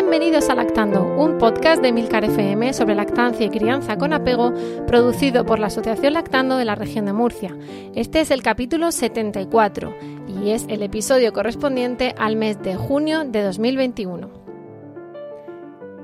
[0.00, 4.50] Bienvenidos a Lactando, un podcast de Milcar FM sobre lactancia y crianza con apego,
[4.86, 7.54] producido por la Asociación Lactando de la región de Murcia.
[7.94, 9.94] Este es el capítulo 74
[10.26, 14.39] y es el episodio correspondiente al mes de junio de 2021.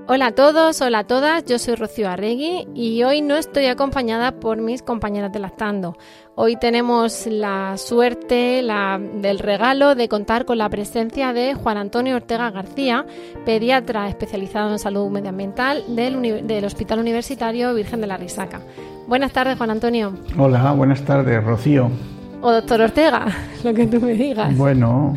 [0.09, 4.31] Hola a todos, hola a todas, yo soy Rocío Arregui y hoy no estoy acompañada
[4.31, 5.97] por mis compañeras de Lactando.
[6.37, 12.53] Hoy tenemos la suerte del regalo de contar con la presencia de Juan Antonio Ortega
[12.53, 13.05] García,
[13.45, 18.61] pediatra especializado en salud medioambiental del, del Hospital Universitario Virgen de la Risaca.
[19.09, 20.13] Buenas tardes, Juan Antonio.
[20.39, 21.91] Hola, buenas tardes, Rocío.
[22.43, 23.27] O doctor Ortega,
[23.65, 24.57] lo que tú me digas.
[24.57, 25.17] Bueno,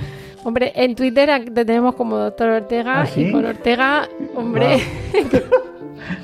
[0.50, 3.22] Hombre, en Twitter te tenemos como doctor Ortega ¿Ah, sí?
[3.22, 4.80] y con Ortega, hombre,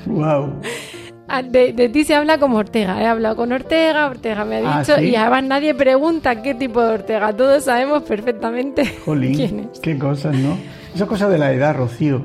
[0.06, 0.52] wow.
[1.28, 3.00] Ah, de, de ti se habla como Ortega.
[3.02, 5.06] He hablado con Ortega, Ortega me ha ¿Ah, dicho sí?
[5.10, 7.32] y además nadie pregunta qué tipo de Ortega.
[7.36, 9.78] Todos sabemos perfectamente Jolín, quién es.
[9.80, 10.56] qué cosas, ¿no?
[10.94, 12.24] Eso es cosa de la edad, Rocío.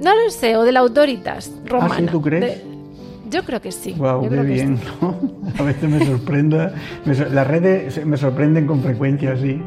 [0.00, 1.94] No lo sé, o de la autoritas romana.
[1.94, 2.40] ¿Ah, sí, tú crees?
[2.42, 2.64] De-
[3.30, 3.92] yo creo que sí.
[3.96, 4.84] Wow, yo qué creo que bien, sí.
[5.00, 5.18] ¿no?
[5.58, 6.70] A veces me sorprende.
[7.04, 9.60] me las redes me sorprenden con frecuencia, sí.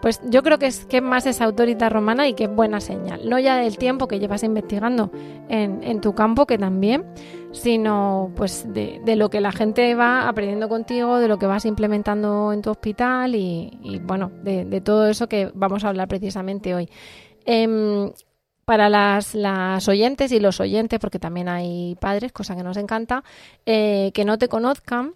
[0.00, 2.80] Pues yo creo que es que es más esa autorita romana y que es buena
[2.80, 3.28] señal.
[3.28, 5.10] No ya del tiempo que llevas investigando
[5.48, 7.04] en, en tu campo, que también,
[7.52, 11.64] sino pues de, de lo que la gente va aprendiendo contigo, de lo que vas
[11.64, 16.08] implementando en tu hospital y, y, bueno, de, de todo eso que vamos a hablar
[16.08, 16.88] precisamente hoy.
[17.44, 18.12] Em,
[18.68, 23.24] para las, las oyentes y los oyentes, porque también hay padres, cosa que nos encanta,
[23.64, 25.14] eh, que no te conozcan,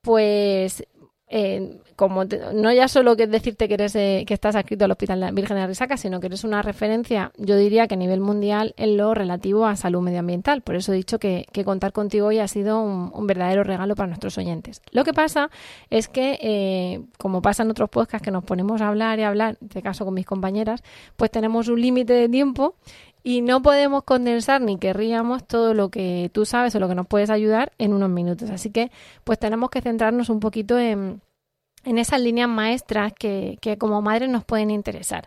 [0.00, 0.86] pues
[1.28, 4.90] eh, como te- no ya solo que decirte que eres eh, que estás adscrito al
[4.90, 7.96] Hospital de la Virgen de Risaca, sino que eres una referencia, yo diría que a
[7.96, 10.62] nivel mundial en lo relativo a salud medioambiental.
[10.62, 14.08] Por eso he dicho que, contar contigo hoy ha sido un, un verdadero regalo para
[14.08, 14.82] nuestros oyentes.
[14.90, 15.50] Lo que pasa
[15.90, 19.28] es que, eh, como pasa en otros podcasts que nos ponemos a hablar y a
[19.28, 20.82] hablar, en este caso con mis compañeras,
[21.16, 22.74] pues tenemos un límite de tiempo
[23.26, 27.06] y no podemos condensar ni querríamos todo lo que tú sabes o lo que nos
[27.06, 28.50] puedes ayudar en unos minutos.
[28.50, 28.92] Así que
[29.24, 31.22] pues tenemos que centrarnos un poquito en,
[31.84, 35.26] en esas líneas maestras que, que como madres nos pueden interesar.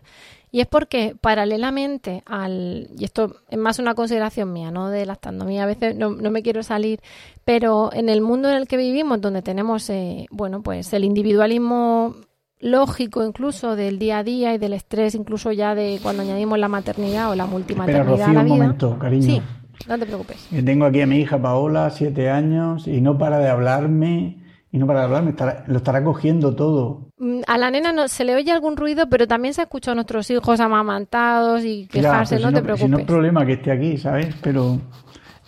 [0.52, 5.64] Y es porque paralelamente al, y esto es más una consideración mía, no de lactandomía,
[5.64, 7.02] a veces no, no me quiero salir,
[7.46, 12.16] pero en el mundo en el que vivimos, donde tenemos, eh, bueno, pues el individualismo
[12.60, 16.68] lógico incluso del día a día y del estrés incluso ya de cuando añadimos la
[16.68, 18.56] maternidad o la multimaternidad Rocío, a la un vida.
[18.56, 19.24] momento, cariño.
[19.24, 19.42] Sí,
[19.88, 20.48] no te preocupes.
[20.50, 24.78] Que tengo aquí a mi hija Paola, siete años, y no para de hablarme, y
[24.80, 27.08] no para de hablarme, estará- lo estará cogiendo todo.
[27.20, 29.96] Mm, A la nena no, se le oye algún ruido, pero también se escucha a
[29.96, 33.00] nuestros hijos amamantados y quejarse, pues no si te Si no preocupes.
[33.00, 34.36] es problema que esté aquí, ¿sabes?
[34.42, 34.80] Pero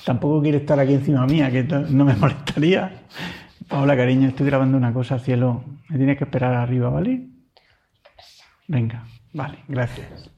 [0.05, 3.01] tampoco quiere estar aquí encima mía, que no me molestaría.
[3.69, 5.63] Paola, cariño, estoy grabando una cosa, cielo.
[5.89, 7.27] Me tienes que esperar arriba, ¿vale?
[8.67, 10.31] Venga, vale, gracias.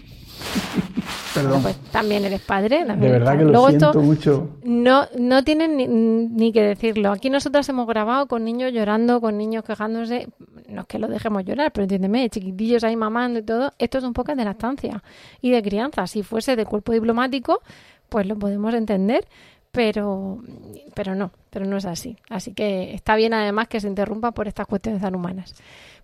[1.34, 2.80] Perdón, Pues también eres padre.
[2.80, 4.58] de también eres verdad que lo Luego siento esto mucho.
[4.66, 7.10] no, no tienen ni, ni que decirlo.
[7.14, 10.28] Aquí nosotras hemos grabado con niños llorando, con niños quejándose.
[10.68, 13.72] No es que lo dejemos llorar, pero entiéndeme, chiquitillos ahí mamando y todo.
[13.80, 15.02] Esto es un poco de lactancia
[15.42, 16.06] y de crianza.
[16.06, 17.62] Si fuese de cuerpo diplomático,
[18.10, 19.26] pues lo podemos entender.
[19.72, 20.40] Pero,
[20.94, 22.18] pero no, pero no es así.
[22.30, 25.56] Así que está bien además que se interrumpa por estas cuestiones tan humanas.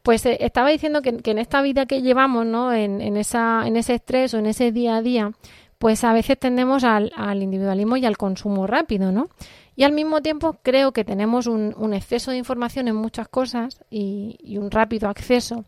[0.04, 2.74] Pues eh, estaba diciendo que, en esta vida que llevamos, ¿no?
[2.74, 5.32] En, esa, en ese estrés o en ese día a día,
[5.80, 9.30] pues a veces tendemos al, al individualismo y al consumo rápido, ¿no?
[9.76, 13.84] Y al mismo tiempo creo que tenemos un, un exceso de información en muchas cosas
[13.90, 15.66] y, y un rápido acceso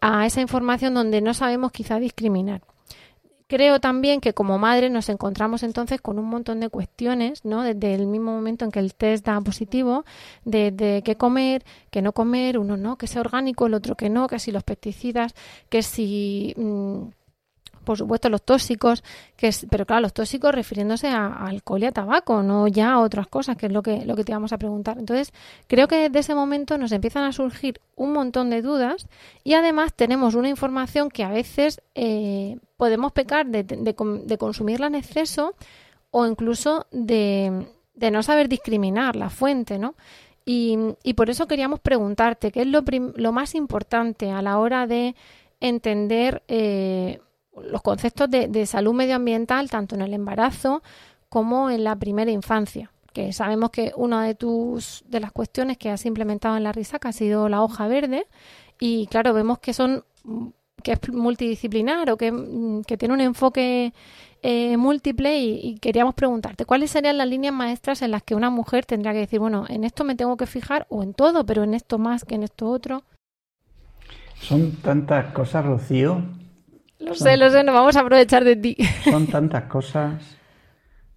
[0.00, 2.62] a esa información donde no sabemos quizá discriminar.
[3.50, 7.64] Creo también que como madre nos encontramos entonces con un montón de cuestiones, ¿no?
[7.64, 10.04] Desde el mismo momento en que el test da positivo,
[10.44, 14.08] de, de qué comer, qué no comer, uno no, que sea orgánico, el otro que
[14.08, 15.34] no, que si los pesticidas,
[15.68, 17.08] que si mm,
[17.84, 19.02] por supuesto los tóxicos,
[19.36, 23.00] que es, pero claro, los tóxicos refiriéndose a, alcohol y a tabaco, no ya a
[23.00, 24.98] otras cosas, que es lo que, lo que te íbamos a preguntar.
[24.98, 25.32] Entonces,
[25.66, 29.06] creo que desde ese momento nos empiezan a surgir un montón de dudas
[29.44, 34.94] y además tenemos una información que a veces eh, podemos pecar de, de, consumirla en
[34.94, 35.54] exceso
[36.10, 39.94] o incluso de, de no saber discriminar la fuente, ¿no?
[40.44, 42.82] Y, y, por eso queríamos preguntarte, ¿qué es lo,
[43.16, 45.14] lo, más importante a la hora de
[45.60, 47.20] entender eh,
[47.56, 50.82] los conceptos de, salud medioambiental tanto en el embarazo
[51.28, 52.90] como en la primera infancia.
[53.12, 57.06] Que sabemos que una de tus de las cuestiones que has implementado en la RISAC
[57.06, 58.26] ha sido la hoja verde
[58.78, 60.04] y claro, vemos que son
[60.82, 62.30] que es multidisciplinar o que,
[62.98, 63.92] tiene un enfoque
[64.42, 68.86] eh, múltiple y, queríamos preguntarte cuáles serían las líneas maestras en las que una mujer
[68.86, 71.74] tendría que decir, bueno, en esto me tengo que fijar o en todo, pero en
[71.74, 73.02] esto más que en esto otro.
[74.40, 76.22] Son tantas cosas, Rocío,
[77.00, 78.76] lo sé, lo sé, nos vamos a aprovechar de ti.
[79.04, 80.36] Son tantas cosas.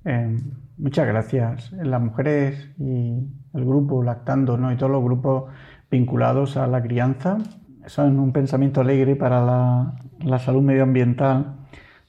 [0.06, 0.38] Eh,
[0.78, 1.72] muchas gracias.
[1.74, 3.20] Las mujeres y
[3.54, 4.72] el grupo Lactando, ¿no?
[4.72, 5.46] Y todos los grupos
[5.92, 7.38] vinculados a la crianza
[7.86, 11.58] son un pensamiento alegre para la, salud medioambiental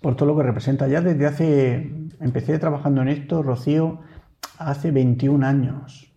[0.01, 0.87] por todo lo que representa.
[0.87, 4.01] Ya desde hace, empecé trabajando en esto, Rocío,
[4.59, 6.13] hace 21 años.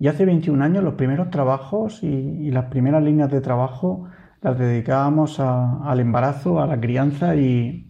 [0.00, 4.08] Y hace 21 años los primeros trabajos y las primeras líneas de trabajo
[4.40, 7.84] las dedicábamos al embarazo, a la crianza y,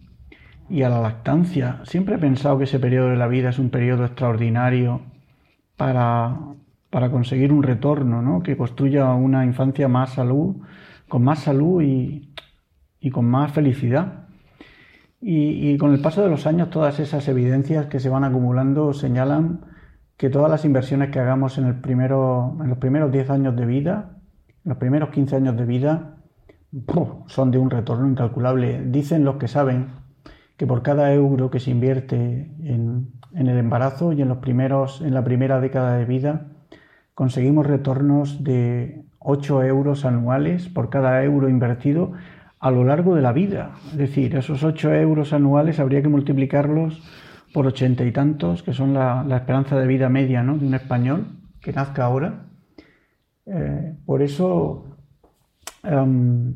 [0.83, 1.81] a la lactancia.
[1.83, 5.01] Siempre he pensado que ese periodo de la vida es un periodo extraordinario
[5.75, 6.37] para,
[7.11, 8.41] conseguir un retorno, ¿no?
[8.41, 10.57] que construya una infancia más salud,
[11.07, 12.31] con más salud y,
[13.11, 14.25] con más felicidad.
[15.21, 19.65] Y, con el paso de los años todas esas evidencias que se van acumulando señalan
[20.17, 23.65] que todas las inversiones que hagamos en, el primero, en los primeros 10 años de
[23.65, 24.17] vida,
[24.65, 26.18] en los primeros 15 años de vida,
[27.27, 28.83] son de un retorno incalculable.
[28.85, 29.87] Dicen los que saben
[30.57, 35.13] que por cada euro que se invierte en, el embarazo y en, los primeros, en
[35.13, 36.47] la primera década de vida,
[37.13, 42.13] conseguimos retornos de 8 euros anuales por cada euro invertido
[42.59, 43.71] a lo largo de la vida.
[43.91, 47.01] Es decir, esos 8 euros anuales habría que multiplicarlos
[47.53, 51.27] por ochenta y tantos, que son la, esperanza de vida media de un español
[51.61, 52.45] que nazca ahora.
[53.45, 54.88] Eh, por eso
[55.83, 56.55] Em,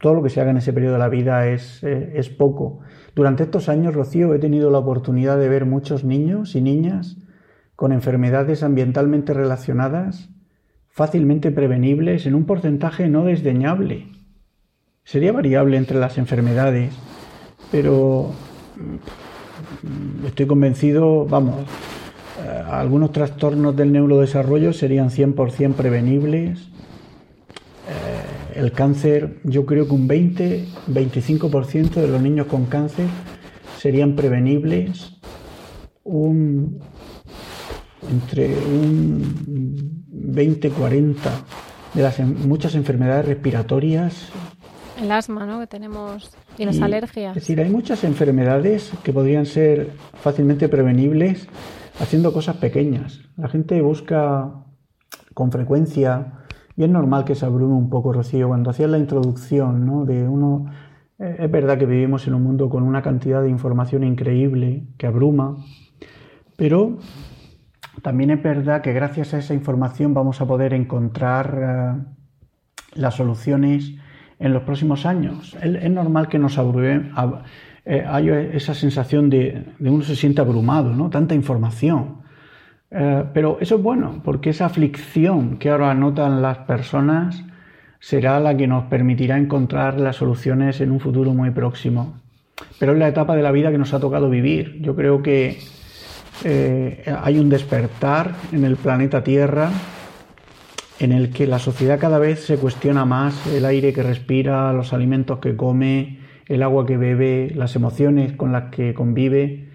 [0.00, 2.80] todo lo que se haga en ese periodo de la vida es, eh, es, poco.
[3.14, 7.16] Durante estos años, Rocío, he tenido la oportunidad de ver muchos niños y niñas
[7.74, 10.30] con enfermedades ambientalmente relacionadas,
[10.88, 14.08] fácilmente prevenibles, en un porcentaje no desdeñable.
[15.02, 16.94] Sería variable entre las enfermedades,
[17.72, 18.30] pero
[18.76, 21.66] mm, estoy convencido, vamos,
[22.44, 26.70] eh, algunos trastornos del neurodesarrollo serían 100% prevenibles
[28.58, 33.06] el cáncer, yo creo que un 20-25% de los niños con cáncer
[33.78, 35.14] serían prevenibles.
[36.02, 36.80] Un,
[38.10, 41.14] entre un 20-40
[41.94, 44.28] de las muchas enfermedades respiratorias.
[45.00, 45.60] El asma, ¿no?
[45.60, 47.36] Que tenemos y las alergias.
[47.36, 49.90] Es decir, hay muchas enfermedades que podrían ser
[50.20, 51.46] fácilmente prevenibles
[52.00, 53.20] haciendo cosas pequeñas.
[53.36, 54.64] La gente busca
[55.34, 56.38] con frecuencia
[56.78, 60.04] y es normal que se abrume un poco, Rocío, cuando hacías la introducción, ¿no?
[60.04, 60.66] De uno.
[61.18, 65.08] Eh, es verdad que vivimos en un mundo con una cantidad de información increíble que
[65.08, 65.56] abruma,
[66.56, 66.98] pero
[68.00, 72.00] también es verdad que gracias a esa información vamos a poder encontrar eh,
[72.94, 73.94] las soluciones
[74.38, 75.56] en los próximos años.
[75.60, 77.10] Es, normal que nos abrume,
[77.86, 81.10] eh, hay esa sensación de, de, uno se siente abrumado, ¿no?
[81.10, 82.18] Tanta información.
[82.90, 87.44] Eh, pero eso es bueno, porque esa aflicción que ahora notan las personas
[88.00, 92.18] será la que nos permitirá encontrar las soluciones en un futuro muy próximo.
[92.78, 94.80] Pero es la etapa de la vida que nos ha tocado vivir.
[94.80, 95.58] Yo creo que
[96.44, 99.70] eh, hay un despertar en el planeta Tierra
[101.00, 104.92] en el que la sociedad cada vez se cuestiona más el aire que respira, los
[104.92, 109.68] alimentos que come, el agua que bebe, las emociones con las que convive.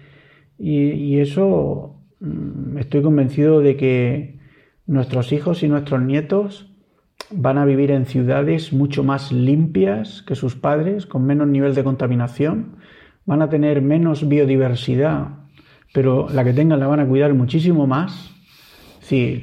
[0.58, 1.93] y eso
[2.78, 4.38] estoy convencido de que
[4.86, 6.70] nuestros hijos y nuestros nietos
[7.30, 11.84] van a vivir en ciudades mucho más limpias que sus padres, con menos nivel de
[11.84, 12.76] contaminación,
[13.26, 15.28] van a tener menos biodiversidad,
[15.92, 18.30] pero la que tengan la van a cuidar muchísimo más.
[19.00, 19.42] Sí,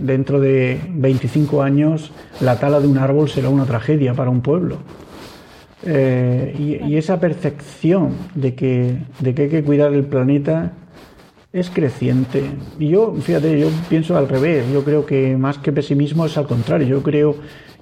[0.00, 4.78] dentro de 25 años la tala de un árbol será una tragedia para un pueblo.
[5.82, 10.72] Eh, y, esa percepción de que, de que hay que cuidar el planeta
[11.52, 12.44] es creciente.
[12.78, 14.64] Y yo, fíjate, yo pienso al revés.
[14.72, 16.86] Yo creo que más que pesimismo es al contrario.
[16.86, 17.36] Yo creo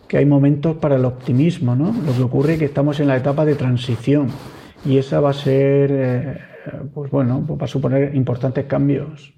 [0.07, 1.93] que hay momentos para el optimismo, ¿no?
[1.93, 4.29] Lo que ocurre es que estamos en la etapa de transición
[4.85, 6.41] y esa va a ser, eh,
[6.95, 9.35] pues bueno, va a suponer importantes cambios.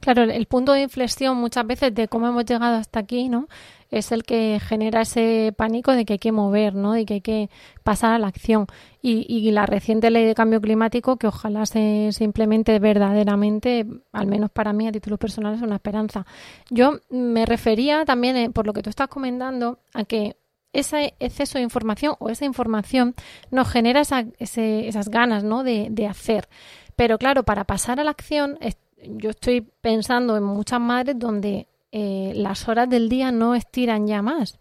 [0.00, 3.48] Claro, el punto de inflexión muchas veces de cómo hemos llegado hasta aquí, ¿no?
[3.92, 6.92] Es el que genera ese pánico de que hay que mover, ¿no?
[6.92, 7.50] De que hay que
[7.84, 8.66] pasar a la acción.
[9.00, 14.72] Y, la reciente ley de cambio climático, que ojalá se, implemente verdaderamente, al menos para
[14.72, 16.26] mí a título personal, es una esperanza.
[16.70, 20.36] Yo me refería también, eh, por lo que tú estás comentando, a que
[20.72, 23.14] ese exceso de información o esa información
[23.50, 25.62] nos genera esas ganas, ¿no?
[25.62, 26.48] De hacer.
[26.96, 28.58] Pero claro, para pasar a la acción
[29.04, 34.22] yo estoy pensando en muchas madres donde eh, las horas del día no estiran ya
[34.22, 34.58] más.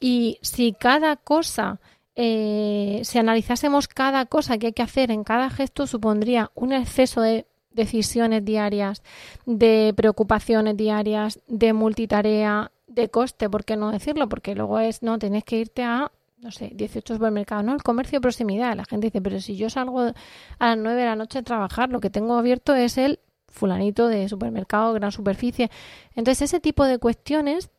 [0.00, 1.80] Y si cada cosa,
[2.16, 7.20] eh, si analizásemos cada cosa que hay que hacer en cada gesto, supondría un exceso
[7.20, 9.02] de decisiones diarias,
[9.46, 14.28] de preocupaciones diarias, de multitarea, de coste, ¿por qué no decirlo?
[14.28, 16.10] Porque luego es, no, tenés que irte a
[16.42, 17.72] no sé, 18 supermercados, ¿no?
[17.72, 18.76] El comercio de proximidad.
[18.76, 21.90] La gente dice, pero si yo salgo a las 9 de la noche a trabajar,
[21.90, 23.20] lo que tengo abierto es el
[23.52, 25.70] fulanito de supermercado, gran superficie.
[26.14, 27.70] Entonces, ese tipo de cuestiones,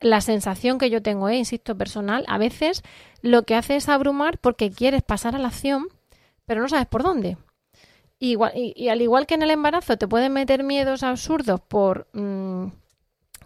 [0.00, 2.82] la sensación que yo tengo, eh, insisto, personal, a veces
[3.22, 5.88] lo que hace es abrumar porque quieres pasar a la acción,
[6.46, 7.36] pero no sabes por dónde.
[8.18, 12.66] Igual, y, al igual que en el embarazo te pueden meter miedos absurdos por mm,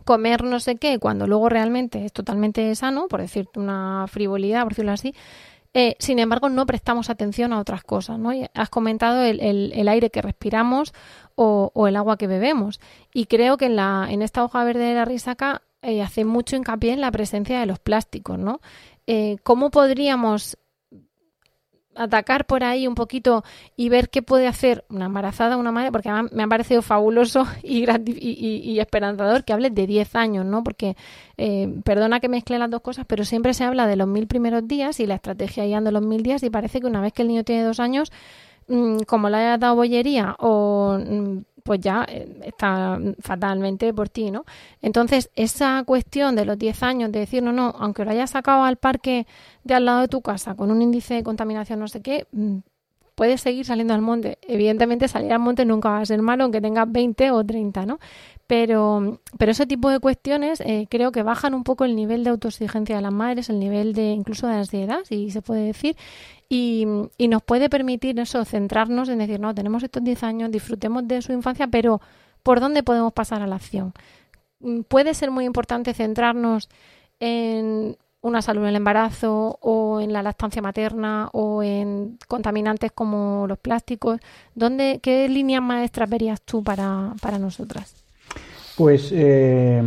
[0.04, 4.72] comer no sé qué, cuando luego realmente es totalmente sano, por decirte una frivolidad, por
[4.72, 5.14] decirlo así,
[5.78, 8.18] eh, sin embargo, no prestamos atención a otras cosas.
[8.18, 8.30] ¿no?
[8.54, 10.94] Has comentado el, aire que respiramos
[11.36, 12.80] o, el agua que bebemos.
[13.14, 16.56] Y creo que en, la, en esta hoja verde de la risaca eh, hace mucho
[16.56, 18.38] hincapié en la presencia de los plásticos.
[18.38, 18.60] ¿no?
[19.06, 20.58] Eh, ¿Cómo podríamos
[21.96, 23.42] atacar por ahí un poquito
[23.74, 27.86] y ver qué puede hacer una embarazada, una madre, porque me ha parecido fabuloso y,
[27.88, 30.62] y, esperanzador que hables de 10 años, ¿no?
[30.62, 30.96] Porque,
[31.36, 34.66] eh, perdona que mezcle las dos cosas, pero siempre se habla de los mil primeros
[34.68, 37.28] días y la estrategia de los mil días y parece que una vez que el
[37.28, 38.12] niño tiene dos años,
[39.06, 44.44] como le haya dado bollería o mm, pues ya eh, está fatalmente por ti, ¿no?
[44.80, 48.62] Entonces, esa cuestión de los 10 años, de decir, no, no, aunque lo hayas sacado
[48.64, 49.26] al parque
[49.64, 52.58] de al lado de tu casa con un índice de contaminación no sé qué, mm,
[53.16, 54.38] puedes seguir saliendo al monte.
[54.42, 57.98] Evidentemente, salir al monte nunca va a ser malo, aunque tengas 20 o 30, ¿no?
[58.46, 62.30] Pero, pero ese tipo de cuestiones eh, creo que bajan un poco el nivel de
[62.30, 65.96] autoexigencia de las madres, el nivel de incluso de ansiedad, si se puede decir,
[66.48, 66.86] y,
[67.28, 71.32] nos puede permitir eso, centrarnos en decir, no, tenemos estos 10 años, disfrutemos de su
[71.32, 72.00] infancia, pero
[72.42, 73.92] ¿por dónde podemos pasar a la acción?
[74.60, 76.68] Mm, puede ser muy importante centrarnos
[77.18, 83.46] en una salud en el embarazo o en la lactancia materna o en contaminantes como
[83.46, 84.20] los plásticos.
[84.54, 87.94] ¿Dónde, ¿Qué líneas maestras verías tú para, para nosotras?
[88.76, 89.82] Pues eh,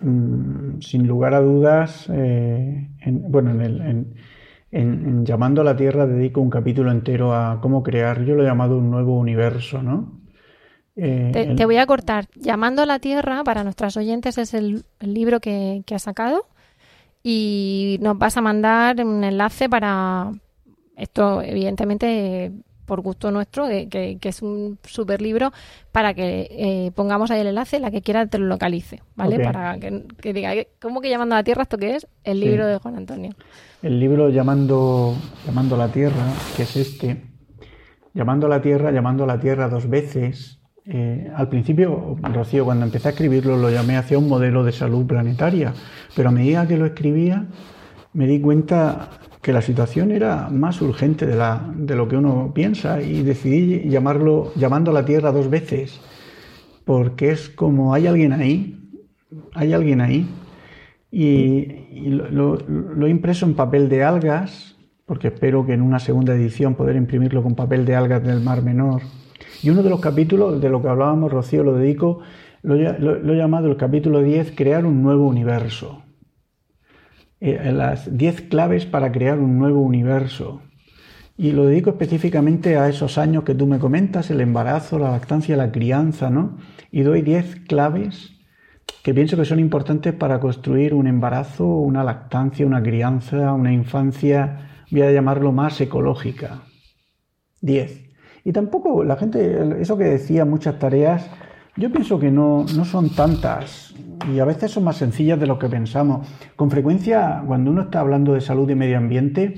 [0.00, 4.14] mm, sin lugar a dudas, eh, bueno, en, el, en,
[4.70, 8.76] Llamando a la Tierra dedico un capítulo entero a cómo crear, yo lo he llamado
[8.76, 10.20] un nuevo universo, ¿no?
[10.96, 12.26] Eh, te, voy a cortar.
[12.34, 16.46] Llamando a la Tierra, para nuestras oyentes, es el, libro que, que has sacado
[17.22, 20.32] y nos vas a mandar un enlace para...
[20.96, 22.52] Esto, evidentemente,
[22.86, 25.52] por gusto nuestro, que, es un super libro,
[25.92, 29.40] para que eh, pongamos ahí el enlace, la que quiera te lo localice, ¿vale?
[29.40, 32.06] Para que, diga, ¿cómo que llamando a la tierra esto qué es?
[32.24, 33.32] El libro de Juan Antonio.
[33.82, 35.14] El libro llamando,
[35.44, 37.22] llamando a la tierra, que es este,
[38.14, 40.60] llamando a la tierra, llamando a la tierra dos veces.
[40.86, 45.04] Eh, al principio, Rocío, cuando empecé a escribirlo, lo llamé hacia un modelo de salud
[45.04, 45.74] planetaria,
[46.14, 47.46] pero a medida que lo escribía,
[48.12, 49.10] me di cuenta
[49.46, 53.88] que la situación era más urgente de, la, de lo que uno piensa y decidí
[53.88, 56.00] llamarlo llamando a la Tierra dos veces,
[56.84, 58.76] porque es como hay alguien ahí,
[59.54, 60.28] hay alguien ahí,
[61.12, 62.58] y, lo,
[63.06, 64.74] he impreso en papel de algas,
[65.04, 68.64] porque espero que en una segunda edición poder imprimirlo con papel de algas del Mar
[68.64, 69.02] Menor.
[69.62, 72.18] Y uno de los capítulos de lo que hablábamos, Rocío, lo dedico,
[72.64, 76.02] lo, lo he llamado el capítulo 10, Crear un nuevo universo.
[77.46, 80.62] Eh, las 10 claves para crear un nuevo universo.
[81.36, 85.56] Y lo dedico específicamente a esos años que tú me comentas, el embarazo, la lactancia,
[85.56, 86.56] la crianza, ¿no?
[86.90, 88.32] Y doy 10 claves
[89.04, 94.84] que pienso que son importantes para construir un embarazo, una lactancia, una crianza, una infancia,
[94.90, 96.62] voy a llamarlo más ecológica.
[97.60, 98.10] 10.
[98.42, 101.30] Y tampoco la gente, eso que decía, muchas tareas,
[101.76, 103.94] yo pienso que no, no son tantas
[104.32, 106.26] y a veces son más sencillas de lo que pensamos.
[106.56, 109.54] Con frecuencia, cuando uno está hablando de salud y medio ambiente,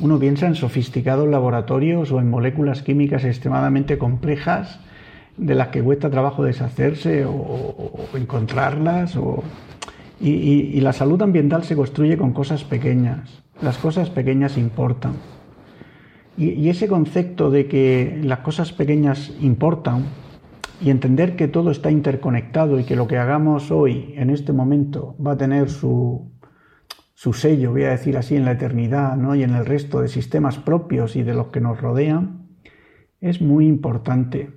[0.00, 4.80] uno piensa en sofisticados laboratorios o en moléculas químicas extremadamente complejas
[5.36, 9.18] de las que cuesta trabajo deshacerse o, encontrarlas.
[10.20, 13.42] Y, la salud ambiental se construye con cosas pequeñas.
[13.60, 15.12] Las cosas pequeñas importan.
[16.36, 20.04] Y, ese concepto de que las cosas pequeñas importan
[20.80, 25.16] y entender que todo está interconectado y que lo que hagamos hoy, en este momento,
[25.24, 26.30] va a tener su,
[27.14, 29.34] su sello, voy a decir así, en la eternidad ¿no?
[29.34, 32.46] y en el resto de sistemas propios y de los que nos rodean,
[33.20, 34.50] es muy importante.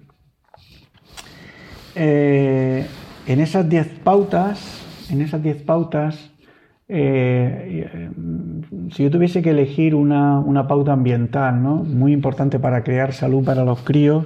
[1.95, 2.85] Eh,
[3.25, 6.31] en esas diez pautas, en esas diez pautas,
[6.87, 8.09] eh,
[8.91, 11.77] si yo tuviese que elegir una, pauta ambiental, ¿no?
[11.77, 14.25] muy importante para crear salud para los críos,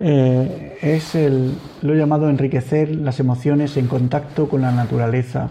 [0.00, 5.50] es el, lo llamado enriquecer las emociones en contacto con la naturaleza,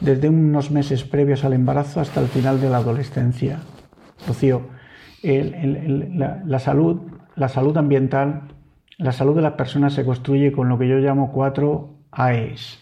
[0.00, 3.60] desde unos meses previos al embarazo hasta el final de la adolescencia.
[4.26, 4.68] Rocío,
[5.22, 7.00] la, salud,
[7.34, 8.56] la salud ambiental
[8.98, 12.78] la salud de las personas se construye con lo que yo llamo cuatro AES.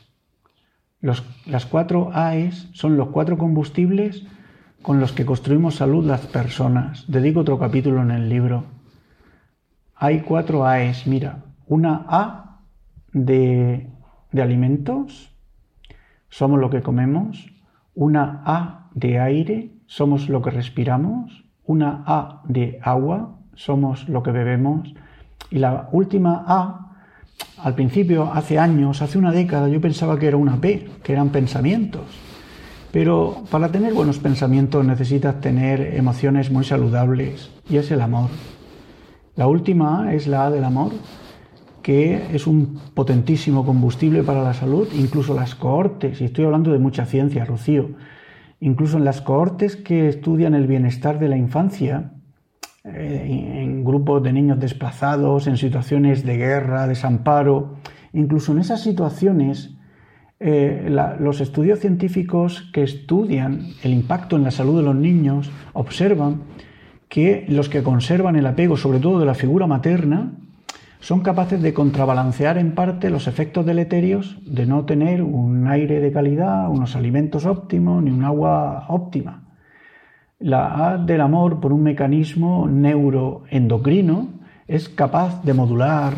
[1.00, 4.25] las cuatro AES son los cuatro combustibles
[4.81, 7.05] con los que construimos salud las personas.
[7.09, 8.74] Dedico otro capítulo en el libro.
[10.04, 12.61] Hay cuatro AES, mira, una A
[13.14, 13.88] de,
[14.32, 15.34] de alimentos,
[16.28, 17.50] somos lo que comemos,
[17.94, 24.30] una A de aire, somos lo que respiramos, una A de agua, somos lo que
[24.30, 24.94] bebemos,
[25.50, 26.99] y la última A,
[27.62, 31.30] al principio, hace años, hace una década, yo pensaba que era una P, que eran
[31.30, 32.04] pensamientos.
[32.92, 38.28] Pero para tener buenos pensamientos necesitas tener emociones muy saludables y es el amor.
[39.37, 40.93] La última es la A del amor,
[41.83, 46.79] que es un potentísimo combustible para la salud, incluso las cohortes, y estoy hablando de
[46.79, 47.91] mucha ciencia, Rocío,
[48.61, 52.12] incluso en las cohortes que estudian el bienestar de la infancia,
[52.85, 57.76] eh, en grupos de niños desplazados, en situaciones de guerra, desamparo.
[58.12, 59.75] Incluso en esas situaciones,
[60.38, 66.43] eh, los estudios científicos que estudian el impacto en la salud de los niños observan
[67.14, 70.33] que los que conservan el apego, sobre todo de la figura materna,
[70.99, 76.11] son capaces de contrabalancear en parte los efectos deleterios de no tener un aire de
[76.11, 79.44] calidad, unos alimentos óptimos ni un agua óptima.
[80.40, 84.30] La A del amor, por un mecanismo neuroendocrino,
[84.66, 86.14] es capaz de modular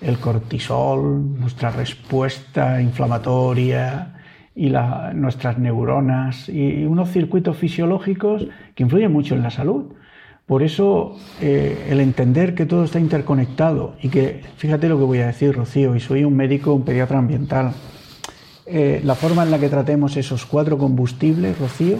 [0.00, 4.16] el cortisol, nuestra respuesta inflamatoria
[4.56, 4.72] y
[5.14, 9.94] nuestras neuronas y unos circuitos fisiológicos que influyen mucho en la salud.
[10.46, 15.20] Por eso eh, el entender que todo está interconectado y que, fíjate lo que voy
[15.20, 17.72] a decir, Rocío, y soy un médico, un pediatra ambiental,
[18.66, 21.96] eh, la forma en la que tratemos esos cuatro combustibles, Rocío,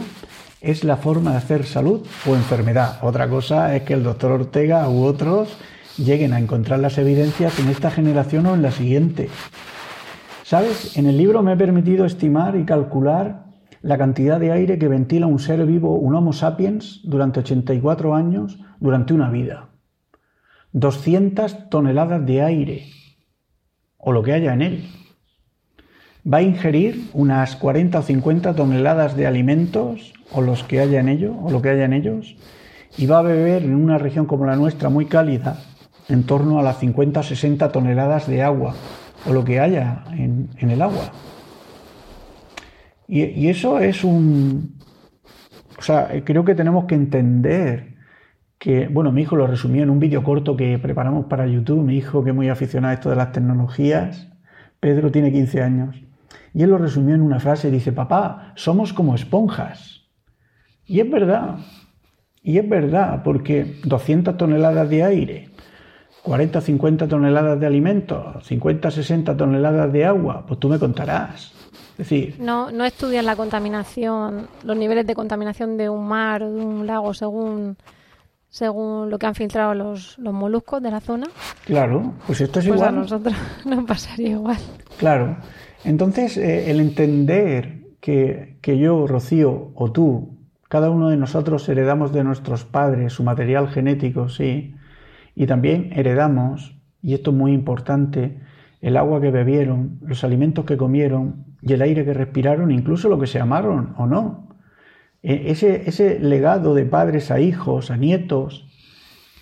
[0.61, 2.99] es la forma de hacer salud o enfermedad.
[3.01, 5.57] Otra cosa es que el doctor Ortega u otros
[5.97, 9.29] lleguen a encontrar las evidencias en esta generación o en la siguiente.
[10.43, 10.97] ¿Sabes?
[10.97, 13.44] En el libro me he permitido estimar y calcular
[13.85, 18.57] la cantidad de aire que ventila un ser vivo, un Homo sapiens, durante 84 años,
[18.79, 19.69] durante una vida.
[20.71, 22.87] 200 toneladas de aire,
[23.99, 24.85] o lo que haya en él.
[26.25, 31.07] Va a ingerir unas 40 o 50 toneladas de alimentos o los que haya en
[31.07, 32.37] ello, o lo que haya en ellos,
[32.97, 35.59] y va a beber en una región como la nuestra muy cálida
[36.09, 38.73] en torno a las 50 o 60 toneladas de agua
[39.27, 41.11] o lo que haya en, el agua.
[43.07, 44.75] Y, eso es un...
[45.77, 47.95] O sea, creo que tenemos que entender
[48.57, 51.97] que, bueno, mi hijo lo resumió en un vídeo corto que preparamos para YouTube, mi
[51.97, 54.29] hijo que es muy aficionado a esto de las tecnologías,
[54.79, 56.01] Pedro tiene 15 años,
[56.53, 60.05] y él lo resumió en una frase, dice, papá, somos como esponjas.
[60.85, 61.57] Y es verdad,
[62.41, 65.49] y es verdad, porque 200 toneladas de aire,
[66.23, 71.53] 40, 50 toneladas de alimentos, 50, 60 toneladas de agua, pues tú me contarás.
[71.97, 76.61] Decir, no, no estudian la contaminación, los niveles de contaminación de un mar o de
[76.61, 77.77] un lago según
[78.55, 81.27] según lo que han filtrado los, los moluscos de la zona.
[81.65, 82.95] Claro, pues esto es pues igual.
[82.95, 84.57] a nosotros nos pasaría igual.
[84.97, 85.35] Claro.
[85.83, 90.37] Entonces, eh, el entender que, que yo, Rocío, o tú,
[90.69, 94.73] cada uno de nosotros heredamos de nuestros padres su material genético, sí,
[95.35, 98.39] y también heredamos, y esto es muy importante,
[98.79, 103.19] el agua que bebieron, los alimentos que comieron y el aire que respiraron, incluso lo
[103.19, 104.49] que se amaron o no.
[105.23, 108.67] E, ese, ese legado de padres a hijos, a nietos,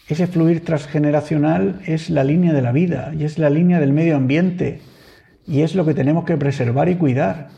[0.08, 4.16] ese fluir transgeneracional es la línea de la vida y es la línea del medio
[4.16, 4.82] ambiente
[5.46, 7.50] y es lo que tenemos que preservar y cuidar.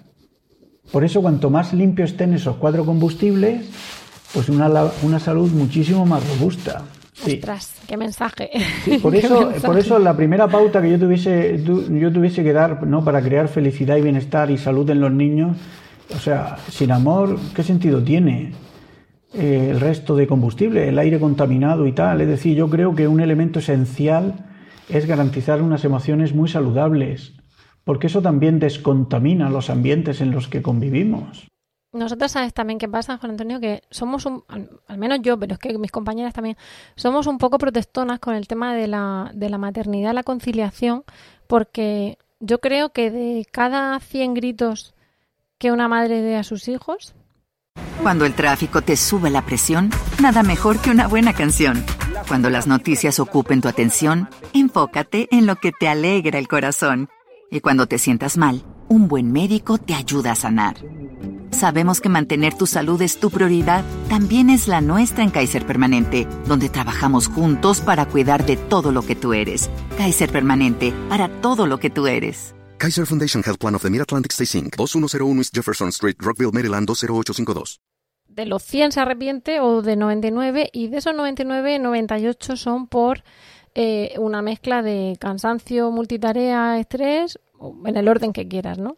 [0.91, 3.69] Por eso cuanto más limpios estén esos cuatro combustibles,
[4.33, 4.69] pues una,
[5.03, 6.83] una salud muchísimo más robusta.
[7.23, 8.49] Ostras, qué mensaje.
[9.01, 13.03] por eso, por eso la primera pauta que yo tuviese, yo tuviese que dar, ¿no?
[13.03, 15.57] Para crear felicidad y bienestar y salud en los niños,
[16.13, 18.51] o sea, sin amor, ¿qué sentido tiene?
[19.33, 22.21] Eh, el resto de combustible, el aire contaminado y tal.
[22.21, 24.45] Es decir, yo creo que un elemento esencial
[24.87, 27.33] es garantizar unas emociones muy saludables,
[27.83, 31.47] porque eso también descontamina los ambientes en los que convivimos.
[31.95, 35.59] Nosotros sabes también qué pasa, Juan Antonio, que somos un, al, menos yo, pero es
[35.59, 36.57] que mis compañeras también,
[36.95, 41.03] somos un poco protestonas con el tema de la, de la maternidad, la conciliación,
[41.47, 44.93] porque yo creo que de cada 100 gritos
[45.57, 47.15] que una madre dé a sus hijos,
[48.01, 49.89] cuando el tráfico te sube la presión,
[50.21, 51.83] nada mejor que una buena canción.
[52.27, 57.09] Cuando las noticias ocupen tu atención, enfócate en lo que te alegra el corazón.
[57.49, 60.77] Y cuando te sientas mal, un buen médico te ayuda a sanar.
[61.51, 66.27] Sabemos que mantener tu salud es tu prioridad, también es la nuestra en Kaiser Permanente,
[66.47, 69.69] donde trabajamos juntos para cuidar de todo lo que tú eres.
[69.97, 72.55] Kaiser Permanente, para todo lo que tú eres.
[72.77, 76.87] Kaiser Foundation Health Plan of the Mid-Atlantic Stay Inc., 2101 East Jefferson Street, Rockville, Maryland
[76.87, 77.79] 20852.
[78.27, 83.23] De los 100 se arrepiente o de 99 y de esos 99, 98 son por
[83.75, 87.39] eh, una mezcla de cansancio, multitarea, estrés,
[87.85, 88.97] en el orden que quieras, ¿no?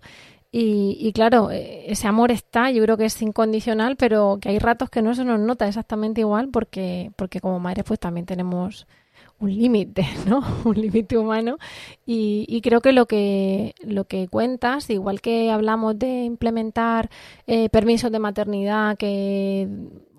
[0.51, 4.59] Y, y, claro, eh, ese amor está, yo creo que es incondicional, pero que hay
[4.59, 8.87] ratos que no se nos nota exactamente igual porque, porque como madres pues también tenemos
[9.39, 10.41] un límite, ¿no?
[10.65, 11.57] Un límite humano.
[12.05, 17.09] Y, creo que lo que lo que cuentas, igual que hablamos de implementar
[17.45, 19.67] eh, permisos de maternidad que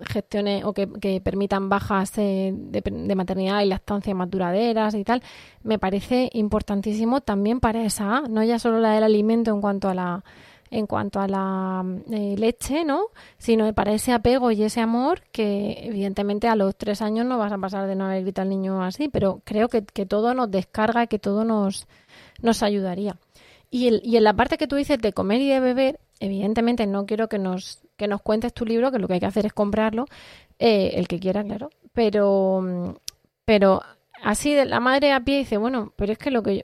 [0.01, 5.21] gestione o que, permitan bajas eh, de, de, maternidad y lactancia más duraderas y tal,
[5.63, 9.93] me parece importantísimo también para esa, no ya solo la del alimento en cuanto a
[9.93, 10.23] la
[10.71, 13.07] en cuanto a la eh, leche, ¿no?
[13.37, 17.51] Sino para ese apego y ese amor que evidentemente a los tres años no vas
[17.51, 21.07] a pasar de no haber gritado al niño así, pero creo que, todo nos descarga,
[21.07, 21.87] que todo nos,
[22.41, 23.15] nos ayudaría.
[23.71, 26.87] Y, el, y en la parte que tú dices de comer y de beber, evidentemente
[26.87, 29.45] no quiero que nos, que nos cuentes tu libro, que lo que hay que hacer
[29.45, 30.05] es comprarlo,
[30.57, 32.95] eh, el que quiera, claro, pero,
[33.45, 33.81] pero
[34.23, 36.63] así de la madre a pie dice, bueno, pero es que lo que yo,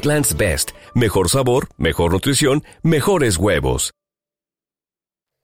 [0.01, 0.71] Egglands Best.
[0.95, 3.91] Mejor sabor, mejor nutrición, mejores huevos.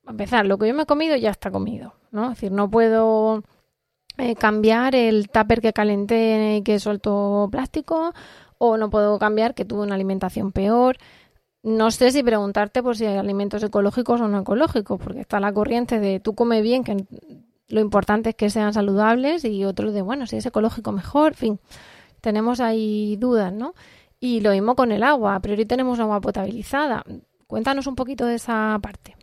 [0.07, 2.23] A empezar, lo que yo me he comido ya está comido, ¿no?
[2.23, 3.43] Es decir, no puedo
[4.17, 8.13] eh, cambiar el tupper que calenté y que soltó plástico,
[8.57, 10.97] o no puedo cambiar que tuve una alimentación peor.
[11.61, 15.53] No sé si preguntarte por si hay alimentos ecológicos o no ecológicos, porque está la
[15.53, 17.05] corriente de tú come bien, que
[17.67, 21.37] lo importante es que sean saludables, y otros de, bueno, si es ecológico mejor, en
[21.37, 21.59] fin,
[22.21, 23.75] tenemos ahí dudas, ¿no?
[24.19, 25.35] Y lo mismo con el agua.
[25.35, 27.03] A priori tenemos agua potabilizada.
[27.45, 29.15] Cuéntanos un poquito de esa parte.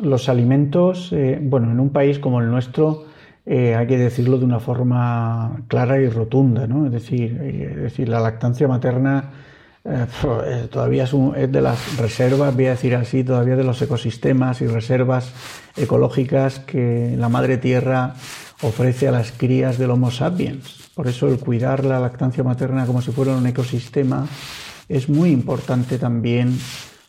[0.00, 3.04] Los alimentos, eh, bueno, en un país como el nuestro,
[3.46, 6.86] eh, hay que decirlo de una forma clara y rotunda, ¿no?
[6.86, 9.32] Es decir, eh, decir la lactancia materna
[10.70, 14.66] todavía es, es, de las reservas, voy a decir así, todavía de los ecosistemas y
[14.66, 15.32] reservas
[15.78, 18.12] ecológicas que la madre tierra
[18.62, 20.90] ofrece a las crías del Homo sapiens.
[20.94, 24.26] Por eso el cuidar la lactancia materna como si fuera un ecosistema
[24.88, 26.58] es muy importante también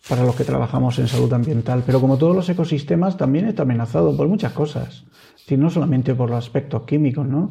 [0.08, 1.84] para los que trabajamos en salud ambiental.
[1.86, 5.04] Pero como todos los ecosistemas, también está amenazado por muchas cosas.
[5.50, 7.50] no solamente por los aspectos químicos, ¿no?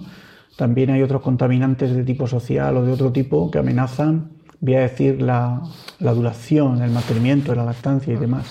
[0.57, 4.31] También hay otros contaminantes de tipo social o de otro tipo que amenazan,
[4.61, 5.63] voy a decir, la,
[6.01, 8.47] duración, el mantenimiento de la lactancia y demás.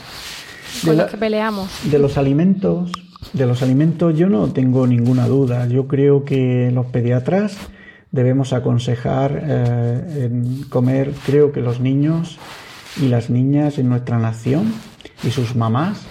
[0.83, 1.69] Con los que peleamos.
[1.89, 2.91] De los alimentos,
[3.33, 5.67] de los alimentos yo no tengo ninguna duda.
[5.67, 7.57] Yo creo que los pediatras
[8.11, 10.29] debemos aconsejar eh,
[10.69, 12.37] comer, creo que los niños
[13.01, 14.73] y las niñas en nuestra nación
[15.23, 16.05] y sus mamás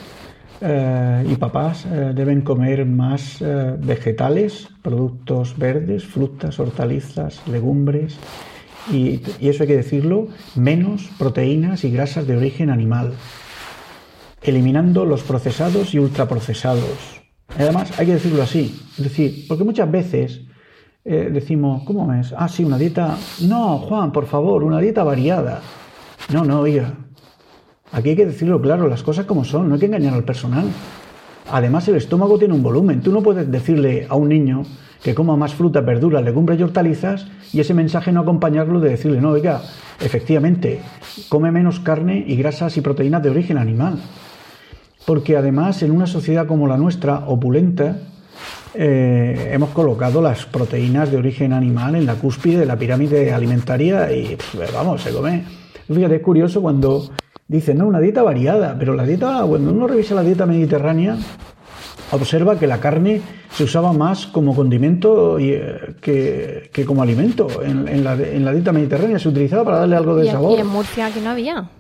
[0.61, 3.43] eh, y papás eh, deben comer más
[3.79, 8.19] vegetales, productos verdes, frutas, hortalizas, legumbres
[8.93, 13.15] y, y eso hay que decirlo, menos proteínas y grasas de origen animal,
[14.47, 17.21] eliminando los procesados y ultraprocesados.
[17.59, 20.43] Además, hay que decirlo así, es decir, porque muchas veces
[21.05, 22.35] eh, decimos, ¿cómo es?
[22.37, 23.17] Ah, sí, una dieta.
[23.43, 25.61] No, Juan, por favor, una dieta variada.
[26.33, 26.95] No, no, oiga.
[27.93, 30.67] Aquí hay que decirlo claro, las cosas como son, no hay que engañar al personal.
[31.53, 33.01] Además, el estómago tiene un volumen.
[33.01, 34.65] Tú no puedes decirle a un niño
[35.03, 39.21] que coma más frutas, verduras, legumbres y hortalizas y ese mensaje no acompañarlo de decirle,
[39.21, 39.63] no, oiga,
[40.01, 40.81] efectivamente,
[41.29, 44.01] come menos carne y grasas y proteínas de origen animal.
[45.07, 47.97] Porque además, en una sociedad como la nuestra, opulenta,
[48.75, 54.13] eh, hemos colocado las proteínas de origen animal en la cúspide de la pirámide alimentaria
[54.13, 54.37] y
[54.75, 55.45] vamos, se come.
[55.87, 57.09] Fíjate, es curioso cuando
[57.49, 61.17] dicen, no, una dieta variada, pero la dieta, cuando uno revisa la dieta mediterránea,
[62.11, 67.49] observa que la carne se usaba más como condimento eh, que, como alimento.
[67.63, 70.59] En, la, dieta mediterránea se utilizaba para darle algo de sabor.
[70.59, 71.71] Y en Murcia aquí no había.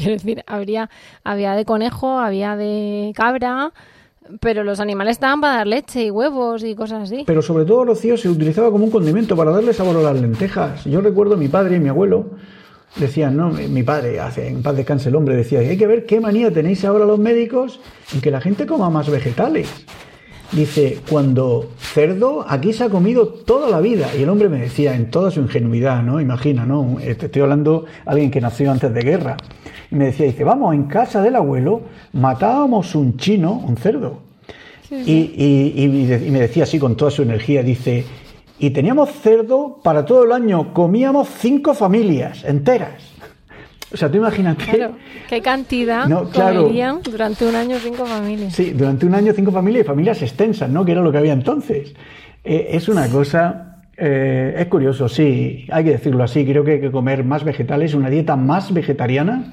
[0.00, 0.88] Quiero decir, habría,
[1.24, 3.70] había de conejo, había de cabra,
[4.40, 7.24] pero los animales estaban para dar leche y huevos y cosas así.
[7.26, 10.84] Pero sobre todo, Rocío, se utilizaba como un condimento para darle sabor a las lentejas.
[10.86, 12.30] Yo recuerdo a mi padre y mi abuelo
[12.96, 16.18] decían, no, mi padre, hace, en paz descanse el hombre, decía, hay que ver qué
[16.18, 17.78] manía tenéis ahora los médicos
[18.14, 19.84] en que la gente coma más vegetales.
[20.52, 24.08] Dice, cuando cerdo, aquí se ha comido toda la vida.
[24.18, 26.20] Y el hombre me decía, en toda su ingenuidad, ¿no?
[26.20, 26.96] Imagina, ¿no?
[26.98, 29.36] Te estoy hablando de alguien que nació antes de guerra.
[29.90, 31.82] Y me decía, dice, vamos, en casa del abuelo
[32.12, 34.18] matábamos un chino, un cerdo.
[34.90, 38.04] Y, y, me decía así con toda su energía, dice,
[38.58, 43.19] y teníamos cerdo para todo el año, comíamos cinco familias enteras.
[43.92, 44.64] O sea, tú imagínate.
[44.64, 44.96] Claro,
[45.28, 48.54] qué cantidad no, comerían durante un año cinco familias.
[48.54, 50.84] Sí, durante un año cinco familias y familias extensas, ¿no?
[50.84, 51.94] Que era lo que había entonces.
[52.44, 53.66] Eh, es una cosa.
[53.96, 56.44] Eh, es curioso, sí, hay que decirlo así.
[56.46, 59.52] Creo que hay que comer más vegetales, una dieta más vegetariana.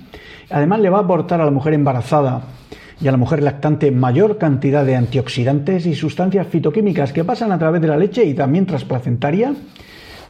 [0.49, 2.43] Además, le va a aportar a la mujer embarazada
[3.01, 7.59] y a la mujer lactante mayor cantidad de antioxidantes y sustancias fitoquímicas que pasan a
[7.59, 9.53] través de la leche y también transplacentaria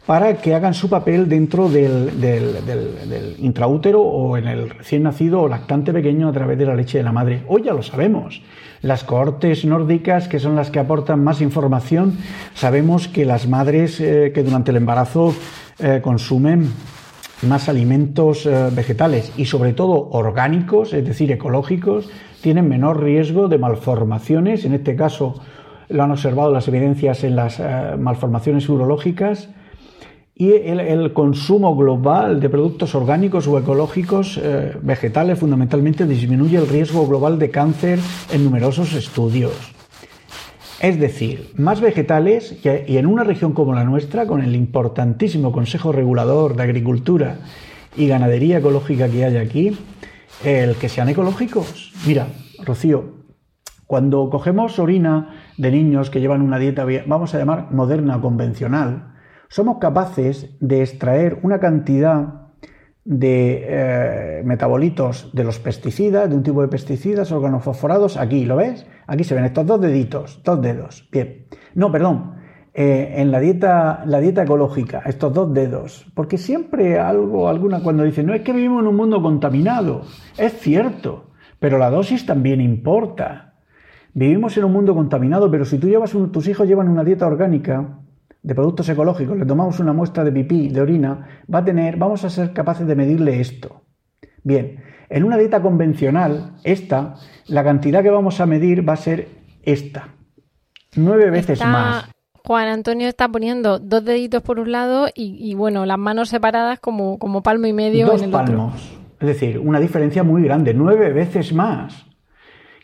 [0.07, 5.49] para que hagan su papel dentro del, del, intraútero o en el recién nacido o
[5.49, 7.43] lactante pequeño a través de la leche de la madre.
[7.49, 8.41] Hoy ya lo sabemos.
[8.81, 12.17] Las cohortes nórdicas, que son las que aportan más información,
[12.53, 15.35] sabemos que las madres eh, que durante el embarazo
[15.77, 16.71] eh, consumen
[17.41, 23.57] más alimentos eh, vegetales y sobre todo orgánicos, es decir, ecológicos, tienen menor riesgo de
[23.57, 25.41] malformaciones, en este caso
[25.89, 27.61] lo han observado las evidencias en las
[27.97, 29.49] malformaciones urológicas,
[30.39, 37.07] y el, consumo global de productos orgánicos o ecológicos eh, vegetales fundamentalmente disminuye el riesgo
[37.07, 37.97] global de cáncer
[38.31, 39.73] en numerosos estudios.
[40.79, 45.91] Es decir, más vegetales y en una región como la nuestra, con el importantísimo Consejo
[45.91, 47.39] Regulador de Agricultura
[47.95, 49.75] y Ganadería Ecológica que hay aquí,
[50.45, 51.93] el que sean ecológicos.
[52.05, 52.27] Mira,
[52.63, 53.05] Rocío,
[53.87, 59.16] cuando cogemos orina de niños que llevan una dieta, vamos a llamar moderna convencional,
[59.49, 62.47] somos capaces de extraer una cantidad
[63.07, 68.17] de eh, metabolitos de los pesticidas, de un tipo de pesticidas organofosforados.
[68.17, 68.85] Aquí, ¿lo ves?
[69.07, 71.07] Aquí se ven estos dos deditos, dos dedos.
[71.09, 71.45] Bien.
[71.73, 72.35] No, perdón.
[72.73, 76.05] Eh, en la dieta, la dieta ecológica, estos dos dedos.
[76.13, 80.01] Porque siempre algo, alguna, cuando dicen, no es que vivimos en un mundo contaminado.
[80.37, 83.55] Es cierto, pero la dosis también importa.
[84.13, 87.99] Vivimos en un mundo contaminado, pero si tú llevas tus hijos llevan una dieta orgánica,
[88.47, 92.23] de productos ecológicos, le tomamos una muestra de pipí, de orina, va a tener, vamos
[92.23, 93.81] a ser capaces de medirle esto.
[94.41, 97.15] Bien, en una dieta convencional, esta,
[97.47, 99.27] la cantidad que vamos a medir va a ser
[99.63, 100.15] esta,
[100.95, 102.09] nueve veces más.
[102.45, 107.19] Juan Antonio está poniendo dos deditos por un lado y, bueno, las manos separadas como,
[107.19, 108.97] como palmo y medio en el palmos.
[109.19, 112.05] Es decir, una diferencia muy grande, nueve veces más.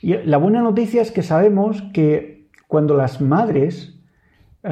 [0.01, 3.92] Y la buena noticia es que sabemos que cuando las madres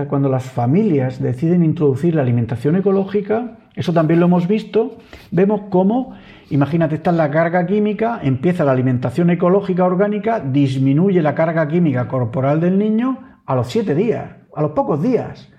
[0.08, 4.98] cuando las familias deciden introducir la alimentación ecológica, eso también lo hemos visto,
[5.32, 6.14] vemos cómo,
[6.50, 12.62] imagínate, está la carga química, empieza la alimentación ecológica orgánica, disminuye la carga química corporal
[12.62, 15.52] del niño a los siete días, a los pocos días.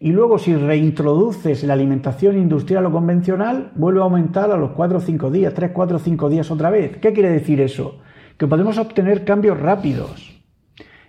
[0.00, 4.98] Y luego si reintroduces la alimentación industrial o convencional, vuelve a aumentar a los cuatro
[4.98, 6.96] o cinco días, tres, cuatro o cinco días otra vez.
[6.96, 8.00] ¿Qué quiere decir eso?
[8.36, 10.39] Que podemos obtener cambios rápidos.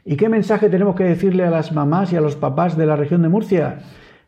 [0.03, 2.95] ¿Y qué mensaje tenemos que decirle a las mamás y a los papás de la
[2.95, 3.79] región de Murcia?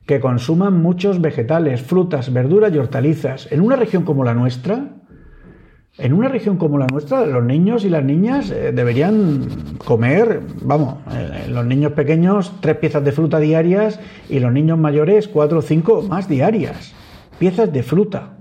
[0.05, 3.51] Que consuman muchos vegetales, frutas, verduras y hortalizas.
[3.51, 4.89] En una región como la nuestra,
[5.97, 9.47] en una región como la nuestra, los niños y las niñas eh, deberían
[9.83, 15.27] comer, vamos, eh, los niños pequeños tres piezas de fruta diarias y los niños mayores
[15.27, 16.93] cuatro o cinco más diarias.
[17.39, 18.37] piezas de fruta.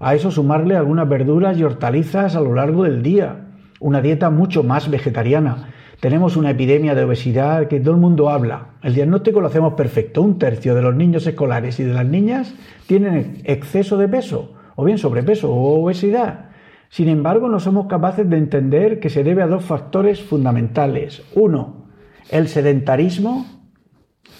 [0.00, 3.46] A eso sumarle algunas verduras y hortalizas a lo largo del día.
[3.80, 5.68] Una dieta mucho más vegetariana.
[6.00, 8.74] Tenemos una epidemia de obesidad que todo el mundo habla.
[8.82, 10.22] El diagnóstico lo hacemos perfecto.
[10.22, 12.54] Un tercio de los niños escolares y de las niñas
[12.86, 16.50] tienen exceso de peso, o bien sobrepeso o obesidad.
[16.88, 21.22] Sin embargo, no somos capaces de entender que se debe a dos factores fundamentales.
[21.34, 21.88] Uno,
[22.30, 23.46] el sedentarismo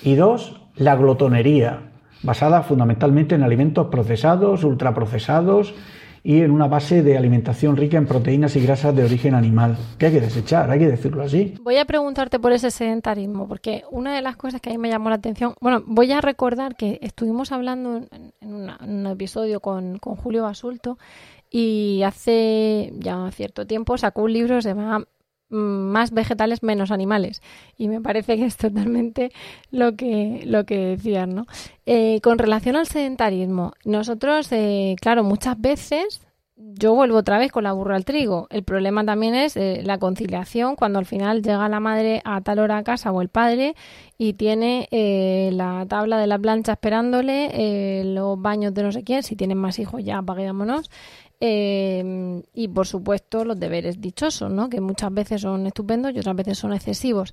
[0.04, 1.88] y dos, la glotonería
[2.22, 5.74] basada fundamentalmente en alimentos procesados, ultraprocesados
[6.28, 10.04] y en una base de alimentación rica en proteínas y grasas de origen animal, que
[10.04, 11.54] hay que desechar, hay que decirlo así.
[11.62, 14.90] Voy a preguntarte por ese sedentarismo, porque una de las cosas que a mí me
[14.90, 20.16] llamó la atención, bueno, voy a recordar que estuvimos hablando en, un episodio con, con
[20.16, 20.98] Julio Basulto
[21.50, 25.06] y hace ya cierto tiempo sacó un libro que se llama
[25.50, 27.42] más vegetales menos animales.
[27.76, 29.30] Y me parece que es totalmente
[29.70, 31.46] lo que lo que decían no
[31.86, 36.20] eh, con relación al sedentarismo nosotros eh, claro muchas veces
[36.56, 38.48] yo vuelvo otra vez con la burra al trigo.
[38.50, 42.58] El problema también es eh, la conciliación cuando al final llega la madre a tal
[42.58, 43.76] hora a casa o el padre
[44.18, 44.88] y tiene
[45.52, 49.78] la tabla de la plancha esperándole los baños de no sé quién si tienen más
[49.78, 50.90] hijos ya apaguémonos
[51.40, 54.68] Em, y por supuesto los deberes dichosos, ¿no?
[54.68, 57.32] que muchas veces son estupendos y otras veces son excesivos.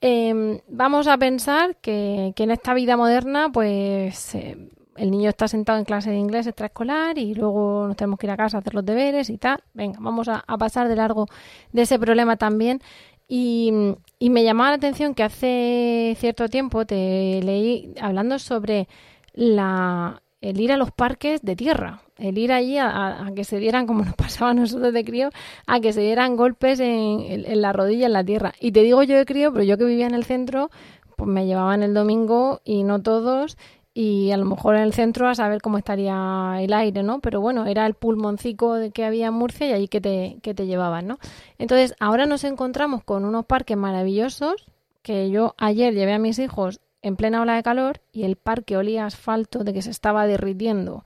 [0.00, 4.56] Em, vamos a pensar que, en esta vida moderna, pues eh,
[4.96, 8.32] el niño está sentado en clase de inglés extraescolar y luego nos tenemos que ir
[8.32, 9.62] a casa a hacer los deberes y tal.
[9.72, 11.26] Venga, vamos a, pasar de largo
[11.72, 12.80] de ese problema también.
[13.28, 13.72] Y
[14.20, 18.88] me llamaba la atención que hace cierto tiempo te leí hablando sobre
[19.32, 23.86] la, el ir a los parques de tierra, el ir allí a, que se dieran,
[23.86, 25.30] como nos pasaba a nosotros de crío,
[25.66, 28.52] a que se dieran golpes en, la rodilla, en la tierra.
[28.60, 30.70] Y te digo yo de crío, pero yo que vivía en el centro,
[31.16, 33.56] pues me llevaban el domingo y no todos,
[33.94, 37.20] y a lo mejor en el centro a saber cómo estaría el aire, ¿no?
[37.20, 40.66] Pero bueno, era el pulmoncico que había en Murcia y ahí que te, que te
[40.66, 41.18] llevaban, ¿no?
[41.58, 44.66] Entonces, ahora nos encontramos con unos parques maravillosos
[45.00, 48.78] que yo ayer llevé a mis hijos en plena ola de calor y el parque
[48.78, 51.04] olía asfalto de que se estaba derritiendo.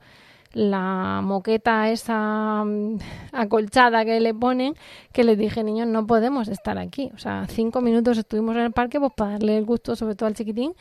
[0.53, 2.97] La moqueta esa mm,
[3.33, 4.75] acolchada que le ponen,
[5.11, 7.11] que les dije, niños, no podemos estar aquí.
[7.13, 10.27] O sea, cinco minutos estuvimos en el parque pues para darle el gusto, sobre todo
[10.27, 10.73] al chiquitín,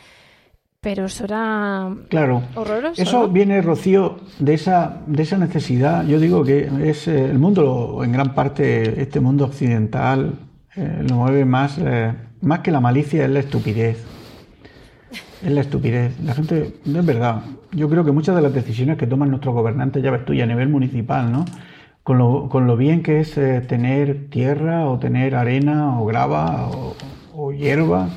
[0.80, 2.42] pero eso era claro.
[2.54, 3.02] horroroso.
[3.02, 6.06] Eso viene, Rocío, de esa, de esa necesidad.
[6.06, 10.34] Yo digo que es eh, el mundo, en gran parte, este mundo occidental,
[10.76, 14.17] eh, lo mueve más, eh, más que la malicia, es la estupidez
[15.42, 16.18] es la estupidez.
[16.20, 17.42] La gente, no es verdad.
[17.72, 20.46] Yo creo que muchas de las decisiones que toman nuestros gobernantes, ya ves tú, a
[20.46, 21.44] nivel municipal, ¿no?
[22.02, 26.70] Con lo, con lo bien que es eh, tener tierra o tener arena o grava
[26.70, 28.08] o, hierba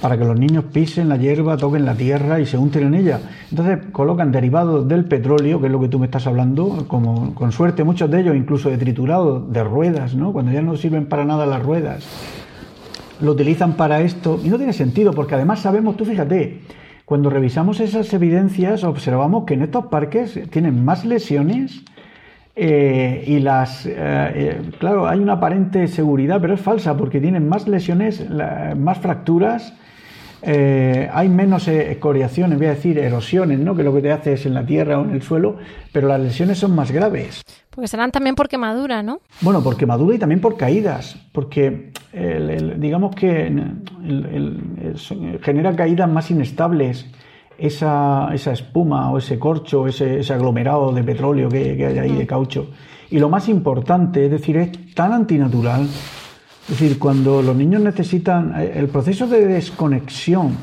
[0.00, 3.20] para que los niños pisen la hierba, toquen la tierra y se unten en ella.
[3.50, 7.52] Entonces colocan derivados del petróleo, que es lo que tú me estás hablando, como con
[7.52, 10.32] suerte muchos de ellos incluso de triturado, de ruedas, ¿no?
[10.32, 12.06] Cuando ya no sirven para nada las ruedas
[13.20, 16.60] lo utilizan para esto y no tiene sentido porque además sabemos, tú fíjate,
[17.04, 21.82] cuando revisamos esas evidencias observamos que en estos parques tienen más lesiones
[22.56, 27.48] eh, y las, eh, eh, claro, hay una aparente seguridad, pero es falsa porque tienen
[27.48, 28.28] más lesiones,
[28.76, 29.72] más fracturas,
[30.42, 33.74] hay menos escoriaciones, voy a decir erosiones, ¿no?
[33.74, 35.56] que lo que te hace es en la tierra o en el suelo,
[35.92, 37.42] pero las lesiones son más graves.
[37.70, 39.20] Porque serán también por quemadura, ¿no?
[39.42, 41.92] Bueno, por quemadura y también por caídas, porque
[42.78, 43.52] digamos que
[45.42, 47.06] genera caídas más inestables
[47.60, 52.70] esa, espuma o ese corcho, ese, aglomerado de petróleo que, hay ahí de caucho.
[53.10, 55.86] Y lo más importante, es decir, es tan antinatural.
[56.64, 60.56] Es decir, cuando los niños necesitan eh, el proceso de desconexión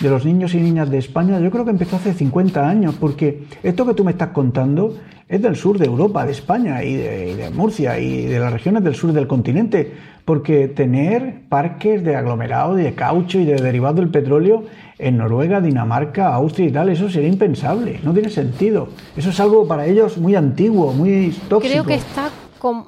[0.00, 3.44] de los niños y niñas de España, yo creo que empezó hace 50 años, porque
[3.62, 4.96] esto que tú me estás contando
[5.32, 8.94] es del sur de Europa, de España y de, Murcia y de las regiones del
[8.94, 9.90] sur del continente,
[10.26, 14.64] porque tener parques de aglomerado, de caucho y de derivado del petróleo
[14.98, 18.88] en Noruega, Dinamarca, Austria y tal, eso sería impensable, no tiene sentido.
[19.16, 21.60] Eso es algo para ellos muy antiguo, muy tóxico.
[21.60, 22.84] Creo que está con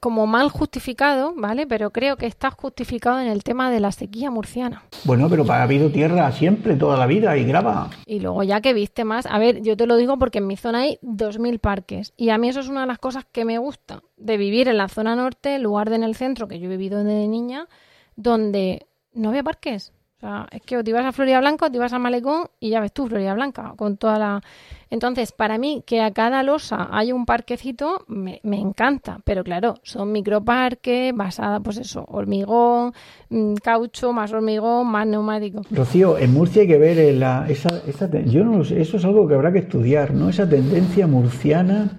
[0.00, 1.66] como mal justificado, ¿vale?
[1.66, 4.82] Pero creo que está justificado en el tema de la sequía murciana.
[5.04, 7.90] Bueno, pero ha habido tierra siempre, toda la vida, y grava.
[8.06, 10.56] Y luego ya que viste más, a ver, yo te lo digo porque en mi
[10.56, 12.12] zona hay 2.000 parques.
[12.16, 14.78] Y a mí eso es una de las cosas que me gusta, de vivir en
[14.78, 17.68] la zona norte, en lugar de en el centro, que yo he vivido desde niña,
[18.16, 19.92] donde no había parques.
[20.18, 22.48] O sea, es que o te ibas a Florida Blanca o te ibas a Malecón
[22.58, 24.40] y ya ves tú, Florida Blanca, con toda la...
[24.90, 29.20] Entonces, para mí, que a cada losa haya un parquecito, me, me encanta.
[29.22, 32.94] Pero claro, son microparques, basada, pues eso, hormigón,
[33.28, 35.62] mm, caucho, más hormigón, más neumático.
[35.70, 38.96] Rocío, en Murcia hay que ver eh, la, esa, esa yo no lo sé, eso
[38.96, 40.30] es algo que habrá que estudiar, ¿no?
[40.30, 41.92] Esa tendencia murciana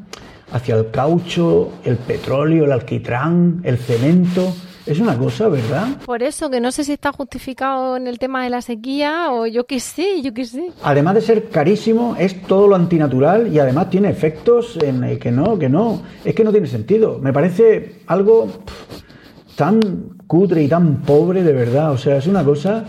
[0.51, 4.51] hacia el caucho, el petróleo, el alquitrán, el cemento,
[4.91, 5.87] es una cosa, ¿verdad?
[6.05, 9.45] Por eso, que no sé si está justificado en el tema de la sequía o
[9.45, 10.71] yo qué sé, yo qué sé.
[10.83, 15.31] Además de ser carísimo, es todo lo antinatural y además tiene efectos en el que
[15.31, 17.19] no, que no, es que no tiene sentido.
[17.19, 19.79] Me parece algo pff, tan
[20.25, 22.85] cutre y tan pobre de verdad, o sea, es una cosa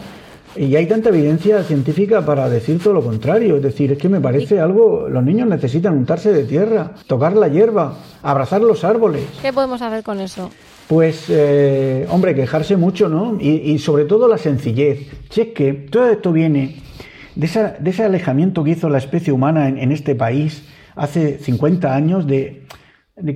[0.57, 4.21] y hay tanta evidencia científica para decir todo lo contrario, es decir, es que me
[4.21, 9.23] parece algo, los niños necesitan untarse de tierra, tocar la hierba, abrazar los árboles.
[9.43, 10.51] ¿Qué podemos hacer con eso?
[10.89, 13.37] Pues, eh, hombre, quejarse mucho, ¿no?
[13.41, 15.07] Y, y sobre todo la sencillez.
[15.31, 16.77] Si es que todo esto viene
[17.37, 20.65] de, esa- de ese alejamiento que hizo la especie humana en, en este país
[20.97, 22.67] hace 50 años de, de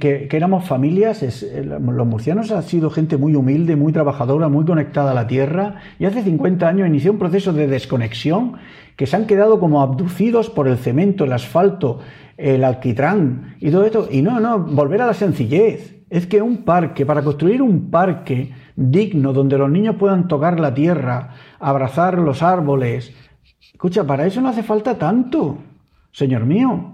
[0.01, 1.23] que, éramos familias.
[1.23, 5.27] es- eh, los murcianos han sido gente muy humilde, muy trabajadora, muy conectada a la
[5.27, 5.77] tierra.
[5.99, 8.55] Y hace 50 años inició un proceso de desconexión
[8.97, 12.01] que se han quedado como abducidos por el cemento, el asfalto,
[12.37, 14.09] el alquitrán y todo esto.
[14.11, 15.95] Y no, no, volver a la sencillez.
[16.11, 20.73] Es que un parque, para construir un parque digno donde los niños puedan tocar la
[20.73, 23.13] tierra, abrazar los árboles,
[23.73, 25.59] escucha, para eso no hace falta tanto,
[26.13, 26.94] señor mío.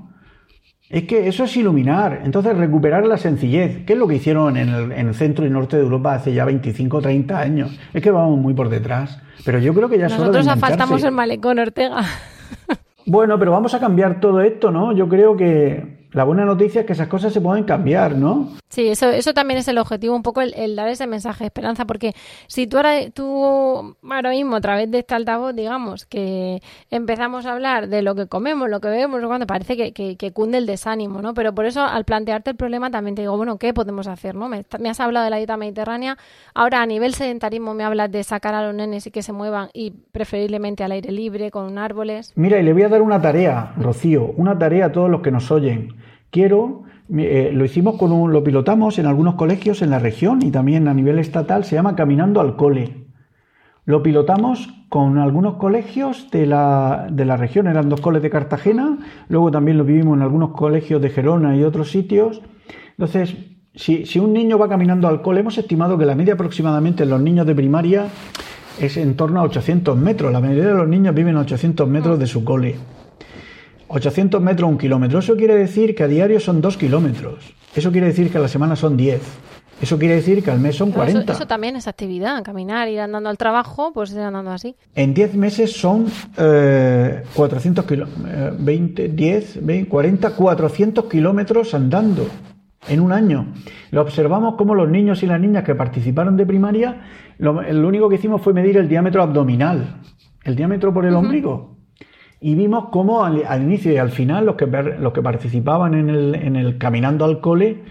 [0.91, 4.69] Es que eso es iluminar, entonces recuperar la sencillez, que es lo que hicieron en
[4.69, 7.79] el, en el centro y norte de Europa hace ya 25 o 30 años.
[7.95, 9.23] Es que vamos muy por detrás.
[9.45, 12.03] Pero yo creo que ya es hora de Nosotros asfaltamos el malecón Ortega.
[13.07, 14.93] Bueno, pero vamos a cambiar todo esto, ¿no?
[14.93, 18.49] Yo creo que la buena noticia es que esas cosas se pueden cambiar, ¿no?
[18.69, 21.47] Sí, eso, eso también es el objetivo, un poco el, el dar ese mensaje de
[21.47, 22.15] esperanza, porque
[22.47, 27.53] si tú ahora, tú ahora mismo a través de este altavoz, digamos, que empezamos a
[27.53, 30.67] hablar de lo que comemos, lo que bebemos, cuando parece que, que, que cunde el
[30.67, 31.35] desánimo, ¿no?
[31.35, 34.49] Pero por eso al plantearte el problema también te digo, bueno, ¿qué podemos hacer, no?
[34.49, 36.17] Me, me has hablado de la dieta mediterránea,
[36.55, 39.69] ahora a nivel sedentarismo me hablas de sacar a los nenes y que se muevan
[39.73, 42.33] y preferiblemente al aire libre, con árboles.
[42.37, 45.31] Mira, y le voy a dar una tarea, Rocío, una tarea a todos los que
[45.31, 46.00] nos oyen.
[46.31, 46.85] Quiero,
[47.17, 50.87] eh, lo hicimos con un, lo pilotamos en algunos colegios en la región y también
[50.87, 53.07] a nivel estatal, se llama Caminando al Cole.
[53.85, 58.99] Lo pilotamos con algunos colegios de la, de la región, eran dos coles de Cartagena,
[59.29, 62.43] luego también lo vivimos en algunos colegios de Gerona y otros sitios.
[62.91, 63.37] Entonces,
[63.75, 67.11] si, si un niño va caminando al cole, hemos estimado que la media aproximadamente en
[67.11, 68.07] los niños de primaria
[68.81, 70.33] es en torno a 800 metros.
[70.33, 72.77] La mayoría de los niños viven a 800 metros de su cole.
[73.93, 75.19] 800 metros, un kilómetro.
[75.19, 77.55] Eso quiere decir que a diario son 2 kilómetros.
[77.75, 79.21] Eso quiere decir que a la semana son 10.
[79.83, 81.33] Eso quiere decir que al mes son Pero eso, 40.
[81.33, 84.77] eso también es actividad, caminar, ir andando al trabajo, pues ir andando así.
[84.95, 92.29] En 10 meses son eh, 400 kilómetros, 20, 10, 20, 40, 400 kilómetros andando
[92.89, 93.53] en un año.
[93.91, 97.01] Lo observamos como los niños y las niñas que participaron de primaria,
[97.39, 99.97] lo, lo único que hicimos fue medir el diámetro abdominal,
[100.45, 101.80] el diámetro por el ombligo.
[102.41, 106.35] Y vimos cómo al, inicio y al final los que, los que participaban en el,
[106.35, 107.83] en el caminando al cole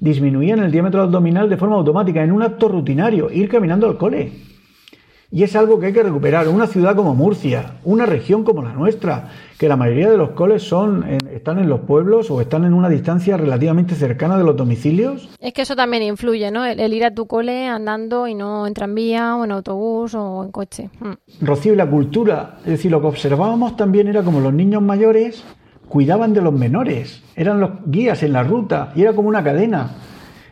[0.00, 4.32] disminuían el diámetro abdominal de forma automática en un acto rutinario, ir caminando al cole.
[5.30, 6.48] Y es algo que hay que recuperar.
[6.48, 9.28] Una ciudad como Murcia, una región como la nuestra,
[9.58, 12.74] que la mayoría de los coles son, en- están en los pueblos o están en
[12.74, 15.28] una distancia relativamente cercana de los domicilios.
[15.40, 16.64] Es que eso también influye, ¿no?
[16.64, 20.44] El, el ir a tu cole andando y no en tranvía o en autobús o
[20.44, 20.90] en coche.
[21.00, 21.44] Mm.
[21.44, 25.44] Rocío, y la cultura, es decir, lo que observábamos también era como los niños mayores
[25.88, 29.96] cuidaban de los menores, eran los guías en la ruta y era como una cadena.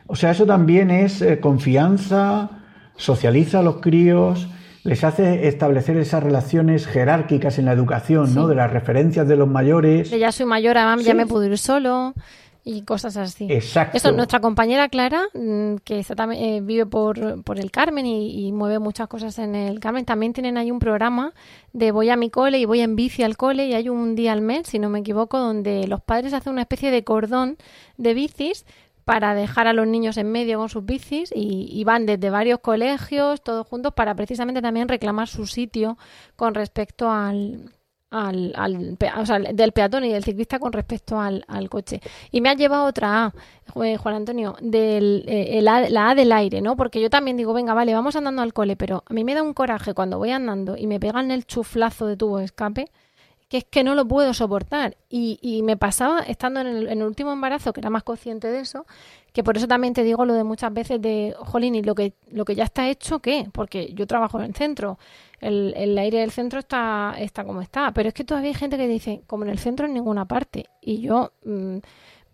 [0.07, 2.63] O sea, eso también es eh, confianza,
[2.97, 4.49] socializa a los críos,
[4.87, 8.47] les hace establecer esas relaciones jerárquicas en la educación, ¿no?
[8.47, 10.11] De las referencias de los mayores.
[10.11, 12.15] De ya soy mayor, además ya me puedo ir solo
[12.69, 13.47] y cosas así.
[13.49, 13.97] Exacto.
[13.97, 18.49] Eso, nuestra compañera Clara, mm, que está también, eh, vive por, por el Carmen y,
[18.49, 21.33] y mueve muchas cosas en el Carmen, también tienen ahí un programa
[21.73, 24.33] de voy a mi cole y voy en bici al cole y hay un día
[24.33, 27.57] al mes, si no me equivoco, donde los padres hacen una especie de cordón
[27.99, 28.67] de bicis
[29.07, 32.59] para dejar a los niños en medio con sus bicis y, y van desde varios
[32.61, 35.97] colegios, todos juntos, para precisamente también reclamar su sitio
[36.37, 37.71] con respecto al,
[38.11, 42.01] al, al o sea, del peatón y del ciclista con respecto al, al coche.
[42.33, 43.33] Y me ha llevado otra A,
[43.73, 46.77] Ju- Juan Antonio, del, eh, el A- la A del aire, ¿no?
[46.77, 49.43] Porque yo también digo, venga, vale, vamos andando al cole, pero a mí me da
[49.45, 52.91] un coraje cuando voy andando y me pegan el chuflazo de tubo de escape
[53.49, 54.97] que es que no lo puedo soportar.
[55.09, 58.87] Y, me pasaba estando en el, último embarazo, que era más consciente de eso,
[59.33, 62.15] que por eso también te digo lo de muchas veces de, jolín, y lo que,
[62.31, 63.49] lo que ya está hecho, ¿qué?
[63.53, 64.99] Porque yo trabajo en el centro,
[65.41, 68.77] el, el aire del centro está, está como está, pero es que todavía hay gente
[68.77, 70.67] que dice, como en el centro en ninguna parte.
[70.81, 71.33] Y yo...
[71.45, 71.79] Mm,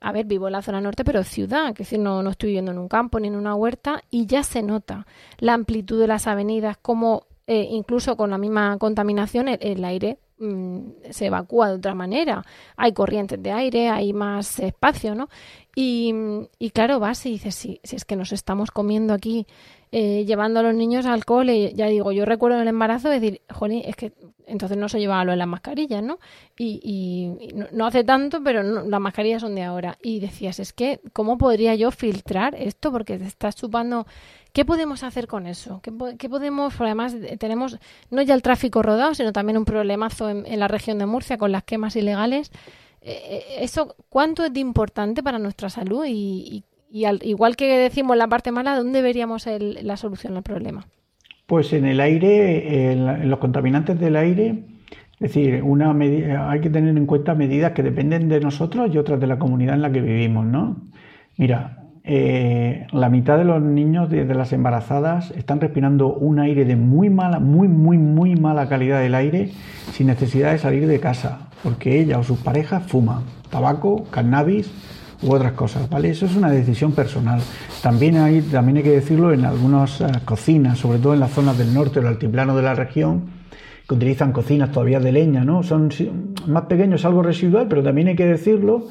[0.04, 2.72] a ver, vivo en la zona norte, pero ciudad, que decir, no, no estoy viviendo
[2.72, 5.06] en un campo ni en una huerta, y ya se nota
[5.38, 11.10] la amplitud de las avenidas, como eh, incluso con la misma contaminación el, aire mm,
[11.10, 12.44] se evacúa de otra manera.
[12.76, 15.28] Hay corrientes de aire, hay más espacio, ¿no?
[15.74, 16.14] Y,
[16.58, 19.46] y claro, vas y dices, si, es que nos estamos comiendo aquí
[19.90, 23.82] eh, llevando a los niños al cole, ya digo, yo recuerdo el embarazo decir, jolín,
[23.84, 24.12] es que
[24.46, 26.18] entonces no se llevaba lo de las mascarillas, ¿no?
[26.58, 27.30] Y,
[27.72, 29.98] no, hace tanto, pero las mascarillas son de ahora.
[30.02, 32.90] Y decías, es que, ¿cómo podría yo filtrar esto?
[32.90, 34.06] Porque te estás chupando.
[34.52, 35.80] ¿Qué podemos hacer con eso?
[35.82, 36.78] ¿Qué, podemos?
[36.78, 37.78] además, tenemos
[38.10, 41.52] no ya el tráfico rodado, sino también un problemazo en, la región de Murcia con
[41.52, 42.52] las quemas ilegales.
[43.00, 46.64] Eh, eh, eso, ¿cuánto es de importante para nuestra salud y,
[47.06, 50.86] al, igual que decimos la parte mala, ¿dónde veríamos la solución al problema?
[51.46, 54.64] Pues en el aire, en, los contaminantes del aire,
[55.14, 55.92] es decir, una
[56.50, 59.76] hay que tener en cuenta medidas que dependen de nosotros y otras de la comunidad
[59.76, 60.90] en la que vivimos, ¿no?
[61.38, 66.74] Mira, eh, la mitad de los niños de, las embarazadas están respirando un aire de
[66.74, 69.50] muy mala, muy, muy, muy mala calidad del aire
[69.92, 74.68] sin necesidad de salir de casa, porque ella o sus parejas fuman tabaco, cannabis
[75.22, 76.10] u otras cosas, ¿vale?
[76.10, 77.40] Eso es una decisión personal.
[77.82, 81.56] También hay, también hay que decirlo en algunas eh, cocinas, sobre todo en las zonas
[81.56, 83.26] del norte o el altiplano de la región,
[83.88, 85.62] que utilizan cocinas todavía de leña, ¿no?
[85.62, 85.90] Son
[86.48, 88.88] más pequeños, algo residual, pero también hay que decirlo,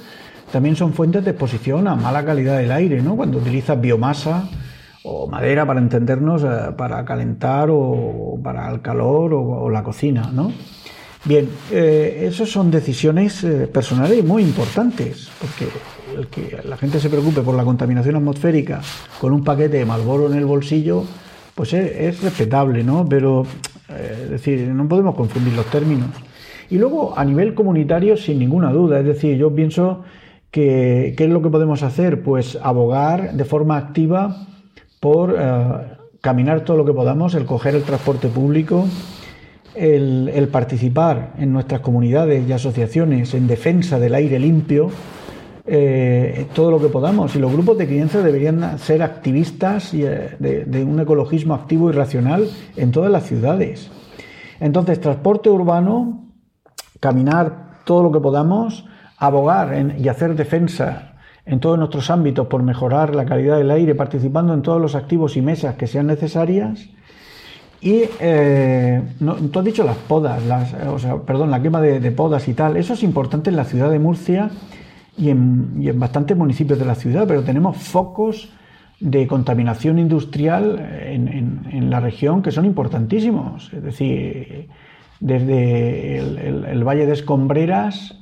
[0.51, 3.15] también son fuentes de exposición a mala calidad del aire, ¿no?
[3.15, 4.49] Cuando utilizas biomasa
[5.03, 10.51] o madera para entendernos, eh, para calentar o para el calor o, la cocina, ¿no?
[11.23, 15.67] Bien, eh, esas son decisiones personales muy importantes, porque
[16.17, 18.81] el que la gente se preocupe por la contaminación atmosférica
[19.19, 21.03] con un paquete de Malboro en el bolsillo,
[21.55, 23.07] pues es, respetable, ¿no?
[23.07, 23.45] Pero,
[23.89, 26.09] eh, es decir, no podemos confundir los términos.
[26.69, 30.03] Y luego, a nivel comunitario, sin ninguna duda, es decir, yo pienso
[30.51, 32.23] que, ¿qué es lo que podemos hacer?
[32.23, 34.47] Pues abogar de forma activa
[34.99, 38.85] por eh, caminar todo lo que podamos, el coger el transporte público,
[39.73, 44.91] el, el participar en nuestras comunidades y asociaciones en defensa del aire limpio,
[45.65, 47.35] eh, todo lo que podamos.
[47.35, 52.49] Y los grupos de crianza deberían ser activistas eh, de, un ecologismo activo y racional
[52.75, 53.91] en todas las ciudades.
[54.59, 56.25] Entonces, transporte urbano,
[56.99, 58.85] caminar todo lo que podamos,
[59.22, 61.13] abogar y hacer defensa
[61.45, 65.38] en todos nuestros ámbitos por mejorar la calidad del aire, participando en todos los activos
[65.38, 66.89] y mesas que sean necesarias.
[67.82, 69.01] Y eh,
[69.51, 70.76] tú has dicho las podas, las,
[71.26, 72.78] perdón, la quema de, de, podas y tal.
[72.78, 74.51] Eso es importante en la ciudad de Murcia
[75.17, 78.49] y en, bastantes municipios de la ciudad, pero tenemos focos
[78.99, 83.72] de contaminación industrial en, la región que son importantísimos.
[83.74, 84.69] Es decir,
[85.19, 88.20] desde el, Valle de Escombreras,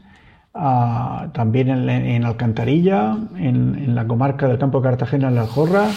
[0.54, 5.88] también en, Alcantarilla, en, la comarca del Campo de Cartagena, en la Aljorra,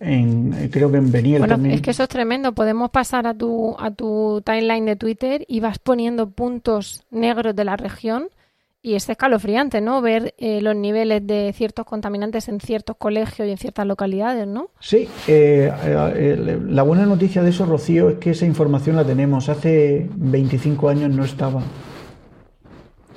[0.00, 1.74] en, creo que en Beniel bueno, también.
[1.74, 2.52] Es que eso es tremendo.
[2.52, 7.64] Podemos pasar a tu, a tu timeline de Twitter y vas poniendo puntos negros de
[7.64, 8.28] la región
[8.80, 10.00] y es escalofriante, ¿no?
[10.00, 14.70] Ver eh, los niveles de ciertos contaminantes en ciertos colegios y en ciertas localidades, ¿no?
[14.78, 19.48] Sí, eh, eh, la buena noticia de eso, Rocío, es que esa información la tenemos.
[19.48, 21.62] Hace 25 años no estaba.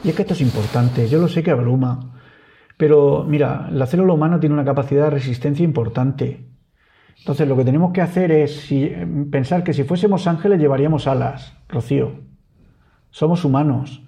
[0.04, 1.08] Y es que esto es importante.
[1.08, 2.20] Yo lo sé que abruma.
[2.78, 6.48] Pero mira, la célula humana tiene una capacidad de resistencia importante.
[7.20, 8.70] Entonces lo que tenemos que hacer es
[9.30, 12.14] pensar que si fuésemos ángeles llevaríamos alas, Rocío.
[13.12, 14.02] Somos humanos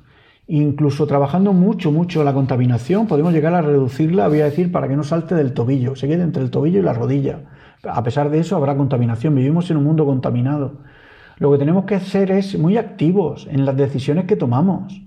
[0.48, 4.98] Incluso trabajando mucho, mucho la contaminación, podemos llegar a reducirla, voy a decir, para que
[4.98, 7.46] no salte del tobillo, se quede entre el tobillo y la rodilla.
[7.84, 9.36] A pesar de eso, habrá contaminación.
[9.36, 10.80] Vivimos en un mundo contaminado.
[11.38, 15.02] Lo que tenemos que hacer es muy activos en las decisiones que tomamos.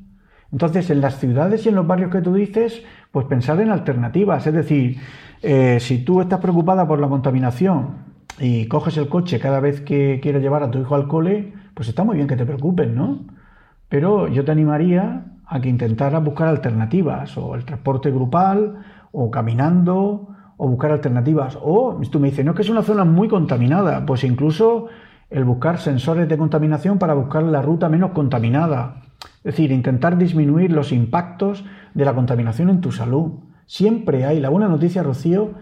[0.56, 2.82] Entonces, en las ciudades y en los barrios que tú dices,
[3.12, 4.46] pues pensar en alternativas.
[4.46, 4.96] Es decir,
[5.42, 8.06] eh, si tú estás preocupada por la contaminación
[8.40, 11.90] y coges el coche cada vez que quieres llevar a tu hijo al cole, pues
[11.90, 13.26] está muy bien que te preocupes, ¿no?
[13.90, 18.78] Pero yo te animaría a que intentaras buscar alternativas, o el transporte grupal,
[19.12, 21.58] o caminando, o buscar alternativas.
[21.60, 24.86] O tú me dices, no es que es una zona muy contaminada, pues incluso
[25.28, 29.02] el buscar sensores de contaminación para buscar la ruta menos contaminada.
[29.46, 33.32] Es decir, intentar disminuir los impactos de la contaminación en tu salud.
[33.66, 35.52] Siempre hay, la buena noticia, Rocío,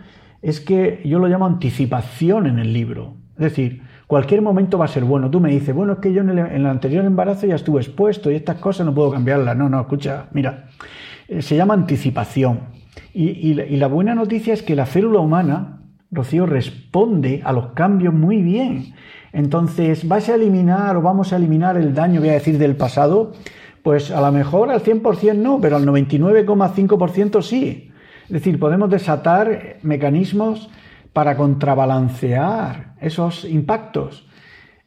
[0.43, 3.15] es que yo lo llamo anticipación en el libro.
[3.37, 5.31] Es decir, Cualquier momento va a ser bueno.
[5.31, 8.35] Tú me dices, bueno, es que yo en el, anterior embarazo ya estuve expuesto y
[8.35, 9.57] estas cosas no puedo cambiarlas.
[9.57, 10.67] No, no, escucha, mira,
[11.27, 12.61] eh, se llama anticipación.
[13.13, 15.81] Y, la, buena noticia es que la célula humana,
[16.11, 18.95] Rocío, responde a los cambios muy bien.
[19.33, 23.33] Entonces, ¿vas a eliminar o vamos a eliminar el daño, voy a decir, del pasado?
[23.85, 27.93] Pues a lo mejor al 100% no, pero al 99,5% sí.
[28.25, 30.71] Es decir, podemos desatar mecanismos
[31.13, 34.27] para contrabalancear esos impactos.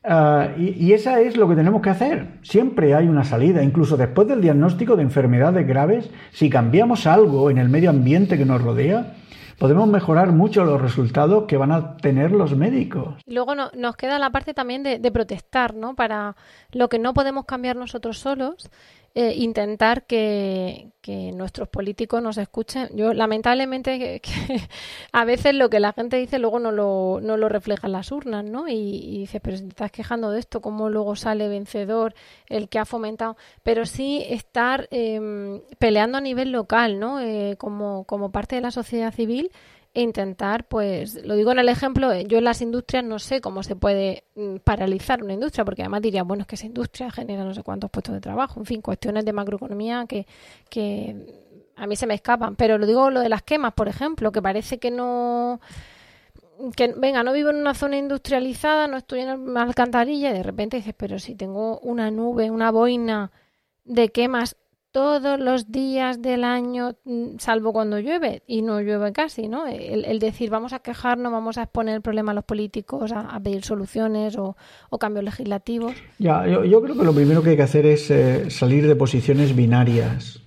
[0.04, 2.40] Ah, y, y esa es lo que tenemos que hacer.
[2.42, 7.60] Siempre hay una salida, incluso después del diagnóstico de enfermedades graves, si cambiamos algo en
[7.60, 9.14] el medio ambiente que nos rodea,
[9.58, 13.16] podemos mejorar mucho los resultados que van a tener los médicos.
[13.26, 15.96] Y luego nos queda la parte también de, protestar, ¿no?
[15.96, 16.36] Para
[16.72, 18.70] lo que no podemos cambiar nosotros solos,
[19.16, 20.92] eh, intentar que,
[21.34, 22.90] nuestros políticos nos escuchen.
[22.94, 24.62] Yo, lamentablemente, que,
[25.14, 28.12] a veces lo que la gente dice luego no lo, no lo refleja en las
[28.12, 28.68] urnas, ¿no?
[28.68, 32.14] Y, y dice, pero si te estás quejando de esto, ¿cómo luego sale vencedor
[32.50, 33.38] el que ha fomentado?
[33.64, 37.22] Pero sí estar em, peleando a nivel local, ¿no?
[37.22, 39.47] Eh, como parte de la sociedad civil
[39.94, 43.42] e intentar, pues, lo digo en el ejemplo, eh, yo en las industrias no sé
[43.42, 47.10] cómo se puede mm, paralizar una industria, porque además diría, bueno, es que esa industria
[47.10, 50.28] genera no sé cuántos puestos de trabajo, en fin, cuestiones de macroeconomía que,
[50.70, 51.16] que
[51.76, 52.56] a mí se me escapan.
[52.56, 55.60] Pero lo digo lo de las quemas, por ejemplo, que parece que no
[56.76, 60.44] que venga, no vivo en una zona industrializada, no estoy en una alcantarilla y de
[60.44, 63.32] repente dices, pero si tengo una nube, una boina
[63.86, 64.56] de quemas
[64.98, 69.68] todos los días del año, mm, salvo cuando llueve, y no llueve casi, ¿no?
[69.68, 73.64] El, decir, vamos a quejarnos, vamos a exponer el problema a los políticos, a, pedir
[73.64, 74.56] soluciones o,
[75.00, 75.94] cambios legislativos.
[76.18, 79.56] Ya, yo, creo que lo primero que hay que hacer es eh, salir de posiciones
[79.56, 80.47] binarias.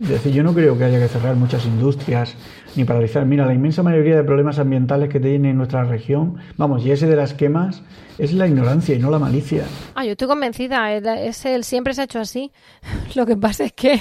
[0.00, 2.36] Es decir, yo no creo que haya que cerrar muchas industrias
[2.76, 3.26] ni paralizar.
[3.26, 7.16] Mira, la inmensa mayoría de problemas ambientales que tiene nuestra región, vamos, y ese de
[7.16, 7.82] las quemas,
[8.16, 9.64] es la ignorancia y no la malicia.
[9.96, 12.52] Ah, yo estoy convencida, es el, siempre se ha hecho así.
[13.16, 14.00] Lo que pasa es que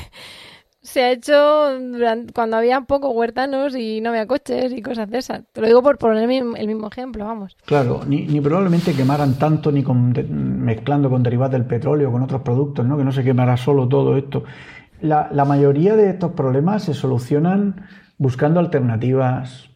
[0.88, 1.34] se ha hecho
[2.34, 5.42] cuando había pocos huertanos y no había coches y cosas de esas.
[5.52, 7.58] Te lo digo por poner el mismo ejemplo, vamos.
[7.66, 12.86] Claro, ni, ni probablemente quemaran tanto ni mezclando con derivados del petróleo, con otros productos,
[12.86, 12.98] ¿no?
[12.98, 14.44] Que no se quemará solo todo esto.
[15.02, 17.88] La, mayoría de estos problemas se solucionan
[18.18, 19.70] buscando alternativas.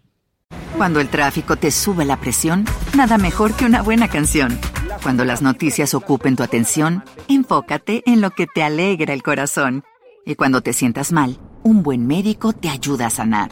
[0.77, 2.65] Cuando el tráfico te sube la presión,
[2.95, 4.57] nada mejor que una buena canción.
[5.03, 9.83] Cuando las noticias ocupen tu atención, enfócate en lo que te alegra el corazón.
[10.25, 13.51] Y cuando te sientas mal, un buen médico te ayuda a sanar.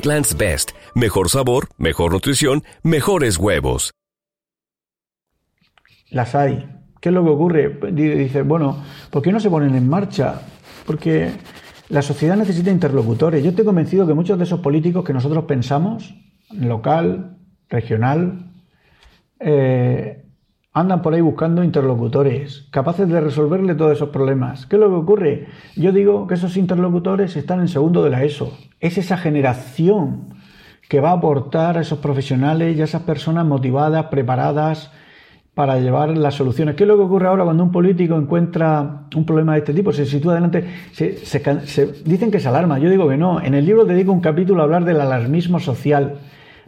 [0.00, 0.70] Egglands Best.
[0.94, 3.92] Mejor sabor, mejor nutrición, mejores huevos.
[6.08, 6.66] Las hay.
[7.00, 7.92] ¿Qué es lo que ocurre?
[7.92, 10.40] Dice, bueno, ¿por qué no se ponen en marcha?
[10.86, 11.32] Porque
[11.90, 13.44] la sociedad necesita interlocutores.
[13.44, 16.14] Yo estoy convencido que muchos de esos políticos que nosotros pensamos,
[16.50, 17.36] local,
[17.68, 18.52] regional,
[19.38, 20.29] eh,
[20.72, 24.66] andan por ahí buscando interlocutores capaces de resolverle todos esos problemas.
[24.66, 25.46] ¿Qué es lo que ocurre?
[25.76, 28.56] Yo digo que esos interlocutores están en segundo de la ESO.
[28.78, 30.34] Es esa generación
[30.88, 34.90] que va a aportar a esos profesionales y a esas personas motivadas, preparadas
[35.54, 36.76] para llevar las soluciones.
[36.76, 39.92] ¿Qué es lo que ocurre ahora cuando un político encuentra un problema de este tipo?
[39.92, 42.78] Se sitúa adelante, se, dicen que se alarma.
[42.78, 43.40] Yo digo que no.
[43.40, 46.18] En el libro dedico un capítulo a hablar del alarmismo social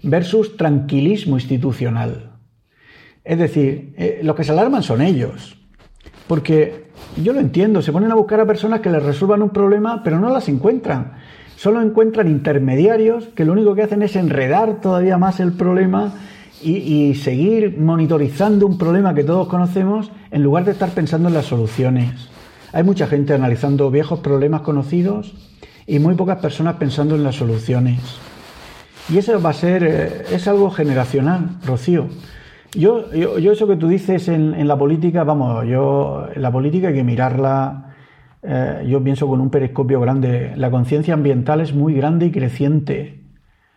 [0.02, 2.31] versus tranquilismo institucional.
[3.24, 5.56] Es decir, eh, los que se alarman son ellos.
[6.26, 6.86] Porque
[7.22, 10.18] yo lo entiendo, se ponen a buscar a personas que les resuelvan un problema, pero
[10.18, 11.12] no las encuentran.
[11.56, 16.14] Solo encuentran intermediarios que lo único que hacen es enredar todavía más el problema
[16.60, 21.46] y, seguir monitorizando un problema que todos conocemos en lugar de estar pensando en las
[21.46, 22.28] soluciones.
[22.72, 25.34] Hay mucha gente analizando viejos problemas conocidos
[25.86, 28.00] y muy pocas personas pensando en las soluciones.
[29.08, 32.06] Y eso va a ser, eh, es algo generacional, Rocío.
[32.74, 36.94] Yo, yo, eso que tú dices en, la política, vamos, yo en la política hay
[36.94, 37.94] que mirarla,
[38.42, 40.54] eh, yo pienso con un periscopio grande.
[40.56, 43.20] La conciencia ambiental es muy grande y creciente.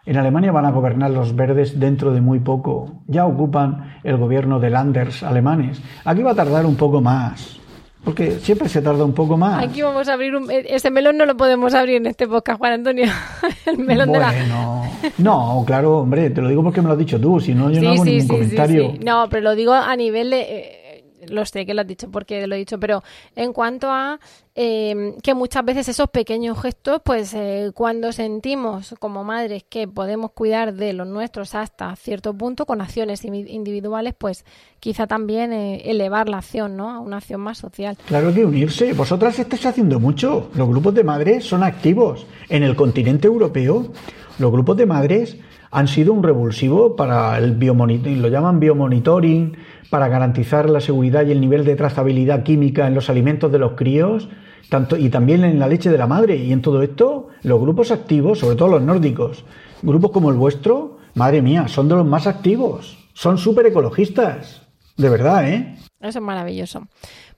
[0.06, 3.02] En Alemania van a gobernar los verdes dentro de muy poco.
[3.08, 5.82] Ya ocupan el gobierno de Landers alemanes.
[6.06, 7.60] Aquí va a tardar un poco más.
[8.06, 9.64] Porque siempre se tarda un poco más.
[9.64, 10.50] Aquí vamos a abrir un...
[10.52, 13.08] E-, ese melón no lo podemos abrir en este podcast, Juan Antonio.
[13.66, 15.12] El melón bueno, de la...
[15.18, 17.82] No, claro, hombre, te lo digo porque me lo has dicho tú, si no yo
[17.82, 18.94] no hago ningún comentario.
[19.04, 20.42] No, pero lo digo a nivel de...
[20.42, 20.85] Eh,
[21.30, 23.04] lo sé que lo has dicho porque lo he dicho, pero
[23.36, 24.20] en cuanto a
[24.56, 30.32] em, que muchas veces esos pequeños gestos, pues eh, cuando sentimos como madres que podemos
[30.32, 34.46] cuidar de los nuestros hasta cierto punto con acciones individuales, pues
[34.80, 36.92] quizá también eh, elevar la acción, ¿no?
[36.92, 37.98] A una acción más social.
[38.08, 38.94] Claro que unirse.
[38.94, 40.50] Vosotras estáis haciendo mucho.
[40.56, 42.26] Los grupos de madres son activos.
[42.50, 43.92] En el continente europeo,
[44.38, 45.38] los grupos de madres
[45.76, 49.58] han sido un revulsivo para el biomonitoring, lo llaman biomonitoring,
[49.90, 53.74] para garantizar la seguridad y el nivel de trazabilidad química en los alimentos de los
[53.74, 54.30] críos,
[54.70, 56.38] tanto, y también en la leche de la madre.
[56.38, 59.44] Y en todo esto, los grupos activos, sobre todo los nórdicos,
[59.82, 64.62] grupos como el vuestro, madre mía, son de los más activos, son súper ecologistas,
[64.96, 65.76] de verdad, ¿eh?
[66.00, 66.88] Eso es maravilloso.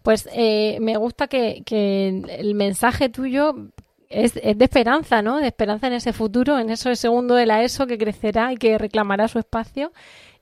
[0.04, 3.56] Pues eh, me gusta que, el mensaje tuyo
[4.10, 5.38] es, es, de esperanza, ¿no?
[5.38, 8.78] De esperanza en ese futuro, en ese segundo de la ESO que crecerá y que
[8.78, 9.91] reclamará su espacio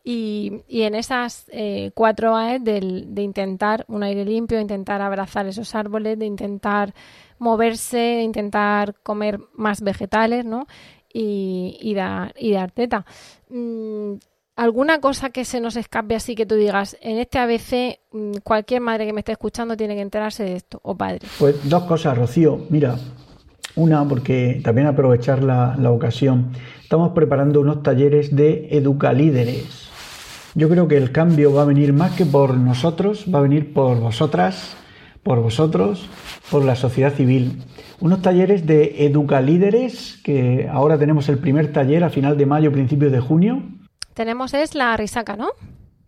[0.07, 6.19] y, en esas eh, cuatro AES de intentar un aire limpio, intentar abrazar esos árboles,
[6.19, 6.93] de intentar
[7.39, 10.67] moverse, de intentar comer más vegetales, ¿no?
[11.11, 13.05] Y, y, dar, y dar teta.
[13.49, 14.13] Mm,
[14.57, 18.81] ¿Alguna cosa que se nos escape así que tú digas, en este ABC mm, cualquier
[18.81, 21.27] madre que me esté escuchando tiene que enterarse de esto, o padre?
[21.39, 22.67] Pues dos cosas, Rocío.
[22.69, 22.95] Mira,
[23.75, 26.51] una, porque también aprovechar la, la ocasión.
[26.81, 29.85] Estamos preparando unos talleres de educalíderes
[30.57, 33.73] yo creo que el cambio va a venir más que por nosotros, va a venir
[33.73, 34.77] por vosotras,
[35.21, 36.09] por vosotros,
[36.49, 37.61] por la sociedad civil.
[37.99, 43.11] Unos talleres de educalíderes, que ahora tenemos el primer taller a final de mayo, principios
[43.11, 43.63] de junio.
[44.13, 45.49] Tenemos es la risaca, ¿no?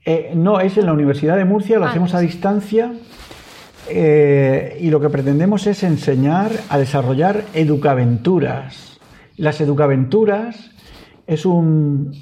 [0.06, 2.94] Eh, no, es en la Universidad de Murcia, lo ah, hacemos a distancia.
[3.90, 9.00] Eh, y lo que pretendemos es enseñar a desarrollar educaventuras.
[9.38, 10.72] Las educaventuras
[11.26, 12.14] es un,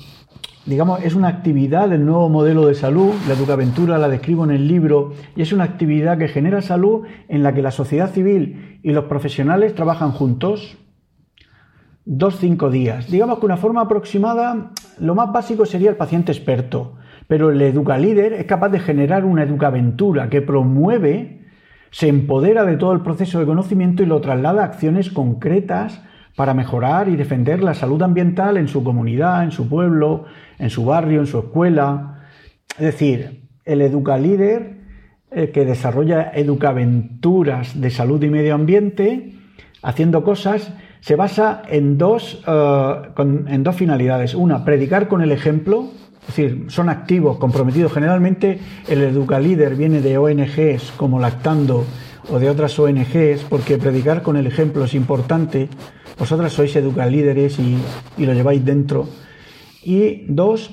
[0.65, 4.67] digamos, es una actividad del nuevo modelo de salud, la Educaventura la describo en el
[4.67, 8.91] libro, y es una actividad que genera salud en la que la sociedad civil y
[8.91, 10.77] los profesionales trabajan juntos
[12.05, 13.09] dos, cinco días.
[13.09, 16.95] Digamos que una forma aproximada, lo más básico sería el paciente experto,
[17.27, 21.44] pero el educalíder es capaz de generar una educaventura que promueve,
[21.95, 26.01] se empodera de todo el proceso de conocimiento y lo traslada a acciones concretas
[26.35, 30.25] para mejorar y defender la salud ambiental en su comunidad, en su pueblo,
[30.59, 32.25] en su barrio, en su escuela.
[32.77, 34.75] Es decir, el educalíder
[35.31, 39.31] eh, que desarrolla educaventuras de salud y medio ambiente,
[39.81, 42.93] haciendo cosas, se basa en dos, eh,
[43.47, 44.35] en dos finalidades.
[44.35, 45.91] Una, predicar con el ejemplo,
[46.27, 47.93] es decir, son activos, comprometidos.
[47.93, 51.85] Generalmente el educalíder viene de ONGs como Lactando
[52.29, 55.69] o de otras ONGs, porque predicar con el ejemplo es importante
[56.17, 57.77] vosotras sois educalíderes y,
[58.17, 59.07] y lo lleváis dentro.
[59.83, 60.71] Y dos,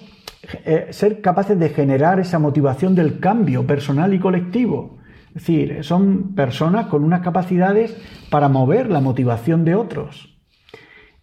[0.64, 4.98] eh, ser capaces de generar esa motivación del cambio personal y colectivo.
[5.28, 7.96] Es decir, son personas con unas capacidades
[8.30, 10.38] para mover la motivación de otros.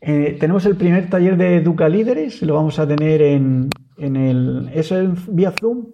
[0.02, 3.70] Eh, tenemos el primer taller de Educalíderes, lo vamos a tener en,
[4.00, 4.94] en el, es
[5.28, 5.88] vía Zoom,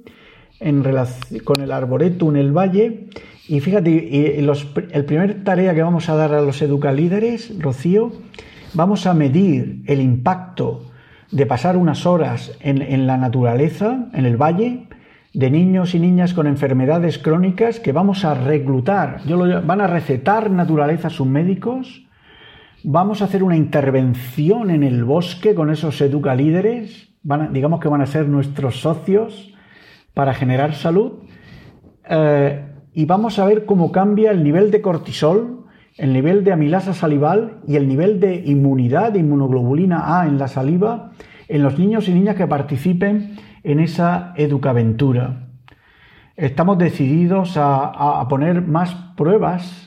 [0.60, 0.84] en
[1.44, 3.08] con el Arboretum, el Valle,
[3.48, 8.12] y fíjate, el primer tarea que vamos a dar a los educalíderes, Rocío,
[8.74, 10.92] vamos a medir el impacto
[11.32, 14.88] de pasar unas horas en, la naturaleza, en el valle,
[15.34, 19.22] de niños y niñas con enfermedades crónicas que vamos a reclutar.
[19.64, 22.08] Van a recetar naturaleza a sus médicos.
[22.84, 27.10] Vamos a hacer una intervención en el bosque con esos educalíderes.
[27.26, 29.54] Van digamos que van a ser nuestros socios
[30.14, 31.24] para generar salud.
[32.08, 35.66] Eh, y vamos a ver cómo cambia el nivel de cortisol,
[35.98, 40.48] el nivel de amilasa salival y el nivel de inmunidad, de inmunoglobulina A en la
[40.48, 41.12] saliva
[41.48, 45.48] en los niños y niñas que participen en esa educaventura.
[46.36, 49.85] Estamos decididos a, a poner más pruebas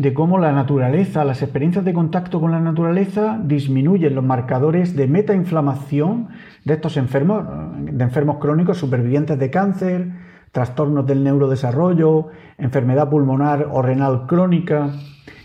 [0.00, 5.06] de cómo la naturaleza, las experiencias de contacto con la naturaleza disminuyen los marcadores de
[5.06, 6.28] metainflamación
[6.64, 7.44] de estos enfermos,
[7.76, 10.08] de enfermos crónicos supervivientes de cáncer,
[10.52, 14.90] trastornos del neurodesarrollo, enfermedad pulmonar o renal crónica.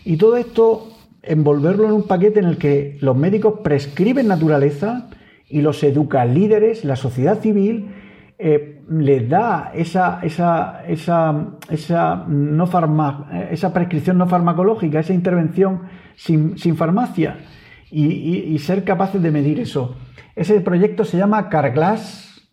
[0.05, 0.87] Y todo esto
[1.21, 5.09] envolverlo en un paquete en el que los médicos prescriben naturaleza
[5.49, 7.89] y los educalíderes, la sociedad civil,
[8.37, 12.69] eh, les da esa, esa, esa, esa, no
[13.49, 15.83] esa prescripción no farmacológica, esa intervención
[16.15, 17.37] sin, farmacia
[17.89, 19.95] y, ser capaces de medir eso.
[20.35, 22.51] Ese proyecto se llama Carglass,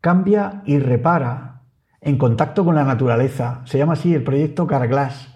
[0.00, 1.62] cambia y repara.
[2.02, 3.60] en contacto con la naturaleza.
[3.66, 5.34] Se llama así el proyecto Carglass.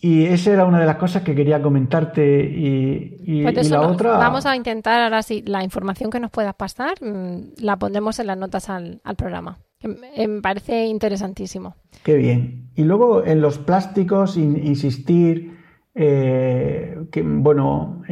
[0.00, 2.42] Y esa era una de las cosas que quería comentarte.
[2.42, 4.18] Y, pues la otra.
[4.18, 8.26] Vamos a intentar ahora sí, la información que nos puedas pasar, mm, la pondremos en
[8.26, 9.58] las notas al, programa.
[9.82, 11.76] Me parece interesantísimo.
[12.02, 12.70] Qué bien.
[12.74, 15.58] Y luego en los plásticos, insistir
[15.94, 18.02] eh, que, bueno,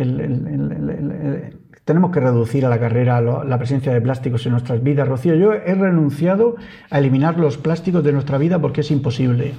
[1.84, 5.08] tenemos que reducir a la carrera la presencia de plásticos en nuestras vidas.
[5.08, 6.56] Rocío, yo he renunciado
[6.90, 9.54] a eliminar los plásticos de nuestra vida porque es imposible.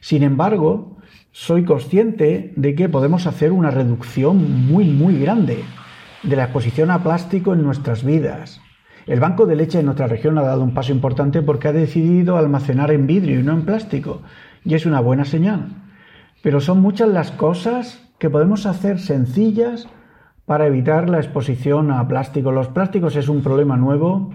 [0.00, 0.96] Sin embargo,
[1.32, 5.62] soy consciente de que podemos hacer una reducción muy, muy grande
[6.22, 8.60] de la exposición a plástico en nuestras vidas.
[9.06, 12.36] El Banco de Leche de nuestra región ha dado un paso importante porque ha decidido
[12.36, 14.22] almacenar en vidrio y no en plástico,
[14.64, 15.68] y es una buena señal.
[16.42, 19.88] Pero son muchas las cosas que podemos hacer sencillas
[20.46, 22.52] para evitar la exposición a plástico.
[22.52, 24.32] Los plásticos es un problema nuevo.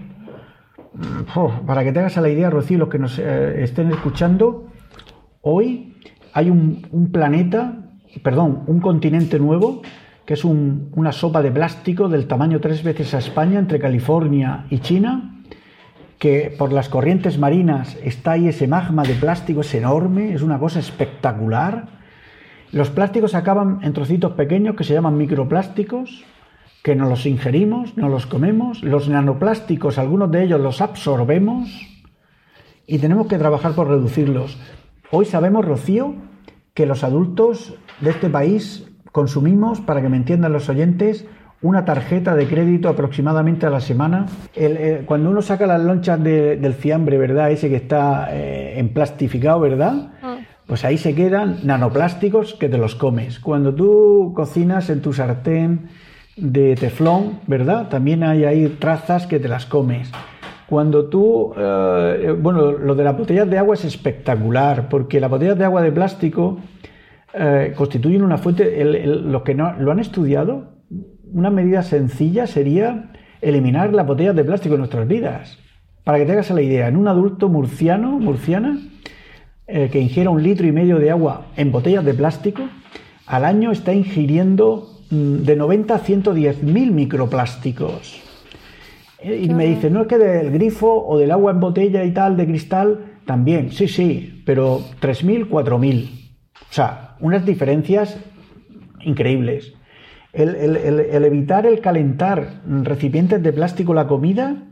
[1.66, 4.68] para que te hagas a la idea, Rocío, los que nos eh, estén escuchando,
[5.48, 5.94] Hoy
[6.32, 7.76] hay un, planeta,
[8.24, 9.80] perdón, un continente nuevo,
[10.24, 14.80] que es una sopa de plástico del tamaño tres veces a España, entre California y
[14.80, 15.44] China,
[16.18, 20.58] que por las corrientes marinas está ahí ese magma de plástico, es enorme, es una
[20.58, 21.90] cosa espectacular.
[22.72, 26.24] Los plásticos acaban en trocitos pequeños que se llaman microplásticos,
[26.82, 28.82] que nos los ingerimos, nos los comemos.
[28.82, 31.68] Los nanoplásticos, algunos de ellos los absorbemos
[32.84, 34.58] y tenemos que trabajar por reducirlos.
[35.12, 36.14] Hoy sabemos, Rocío,
[36.74, 41.26] que los adultos de este país consumimos, para que me entiendan los oyentes,
[41.62, 44.26] una tarjeta de crédito aproximadamente a la semana.
[44.54, 47.52] Eh, cuando uno saca las lonchas del fiambre, ¿verdad?
[47.52, 50.10] Ese que está eh, en plastificado, ¿verdad?
[50.22, 50.38] Ah.
[50.66, 53.38] Pues ahí se quedan nanoplásticos que te los comes.
[53.38, 55.88] Cuando tú cocinas en tu sartén
[56.36, 57.88] de teflón, ¿verdad?
[57.88, 60.10] También hay ahí trazas que te las comes.
[60.68, 65.56] Cuando tú, eh, bueno, lo de las botellas de agua es espectacular, porque las botellas
[65.56, 66.58] de agua de plástico
[67.32, 70.72] eh, constituyen una fuente, los que no lo han estudiado,
[71.32, 75.58] una medida sencilla sería eliminar las botellas de plástico en nuestras vidas.
[76.02, 78.78] Para que te hagas la idea, en un adulto murciano, murciana,
[79.66, 82.62] eh, que ingiera un litro y medio de agua en botellas de plástico,
[83.26, 88.22] al año está ingiriendo mm, de 90 a 110 mil microplásticos.
[89.20, 92.12] Eh, y me dice, no es que del grifo o del agua en botella y
[92.12, 96.10] tal, de cristal, también, sí, sí, pero 3.000, 4.000.
[96.68, 98.18] O sea, unas diferencias
[99.00, 99.72] increíbles.
[100.32, 100.76] El,
[101.24, 104.64] evitar el calentar recipientes de plástico la comida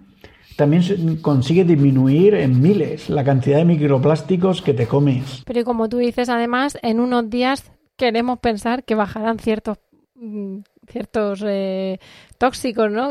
[0.56, 5.42] también consigue disminuir en miles la cantidad de microplásticos que te comes.
[5.46, 9.78] Pero como tú dices, además, en unos días queremos pensar que bajarán ciertos
[10.14, 10.58] mm,
[10.88, 11.98] ciertos eh,
[12.38, 13.10] tóxicos, ¿no?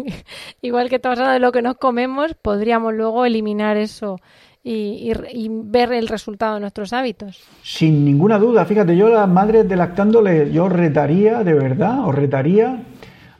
[0.62, 4.18] Igual que todo de lo que nos comemos, podríamos luego eliminar eso
[4.64, 5.12] y,
[5.48, 7.40] ver el resultado de nuestros hábitos.
[7.62, 12.14] Sin ninguna duda, fíjate, yo a las madres de lactando yo retaría, de verdad, os
[12.14, 12.82] retaría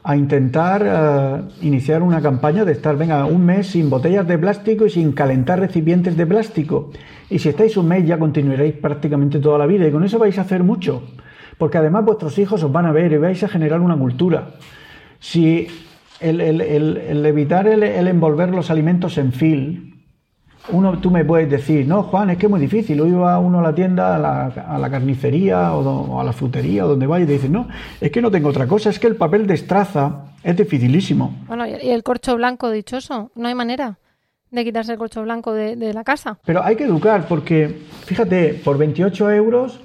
[0.04, 4.86] a intentar eh, iniciar una campaña de estar, venga, un mes sin botellas de plástico
[4.86, 6.90] y sin calentar recipientes de plástico.
[7.30, 10.36] Y si estáis un mes ya continuaréis prácticamente toda la vida y con eso vais
[10.38, 11.02] a hacer mucho
[11.58, 14.54] porque además vuestros hijos os van a ver y vais a generar una cultura.
[15.18, 15.66] Si
[16.20, 19.88] el, evitar el, envolver los alimentos en fil,
[20.70, 23.00] uno, tú me puedes decir, no, Juan, es que es muy difícil.
[23.00, 27.06] Hoy va uno a la tienda, a la, carnicería o, a la frutería o donde
[27.06, 27.68] vaya y te dice, no,
[28.00, 31.34] es que no tengo otra cosa, es que el papel de estraza es dificilísimo.
[31.48, 33.98] Bueno, y el corcho blanco dichoso, no hay manera
[34.50, 36.38] de quitarse el corcho blanco de, de la casa.
[36.44, 39.80] Pero hay que educar porque, fíjate, por 28 euros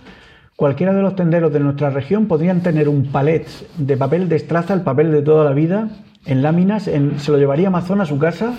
[0.57, 3.45] Cualquiera de los tenderos de nuestra región podrían tener un palet
[3.77, 5.89] de papel de estraza, el papel de toda la vida,
[6.25, 8.55] en láminas, se lo llevaría Amazon a su casa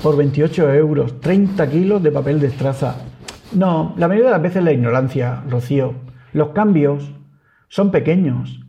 [0.00, 2.94] por 28 euros, 30 kilos de papel de estraza.
[3.50, 5.94] No, la mayoría de las veces la ignorancia, Rocío.
[6.32, 7.10] Los cambios
[7.66, 8.60] son pequeños,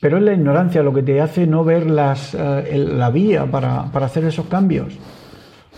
[0.00, 3.92] pero es la ignorancia lo que te hace no ver las, eh, la vía para,
[3.92, 4.94] para hacer esos cambios.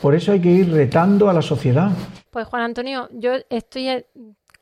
[0.00, 1.90] Por eso hay que ir retando a la sociedad.
[2.30, 3.88] Pues Juan Antonio, yo estoy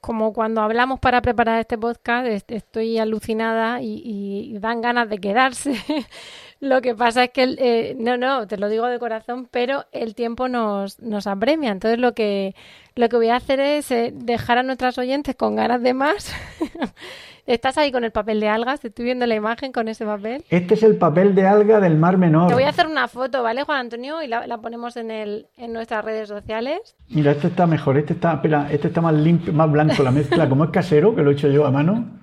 [0.05, 5.77] como cuando hablamos para preparar este podcast, estoy alucinada y, dan ganas de quedarse.
[6.61, 10.15] lo que pasa es que, eh, no, no, te lo digo de corazón, pero el
[10.15, 11.71] tiempo nos, nos apremia.
[11.71, 12.55] Entonces lo que,
[12.97, 16.31] lo que voy a hacer es eh, dejar a nuestras oyentes con ganas de más
[17.47, 18.81] ¿Estás ahí con el papel de algas?
[18.81, 20.43] Te estoy viendo la imagen con ese papel.
[20.49, 22.49] Este es el papel de alga del Mar Menor.
[22.49, 24.23] Te voy a hacer una foto, ¿vale, Juan Antonio?
[24.23, 26.97] Y la, ponemos en, el, en nuestras redes sociales.
[27.11, 27.99] Mira, este está mejor.
[27.99, 30.49] Este está, espera, este está más limpio, más blanco la mezcla.
[30.49, 32.19] Como es casero, que lo he hecho yo a mano.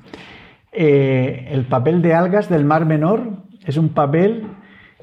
[0.72, 4.48] Eh, el papel de algas del Mar Menor es un papel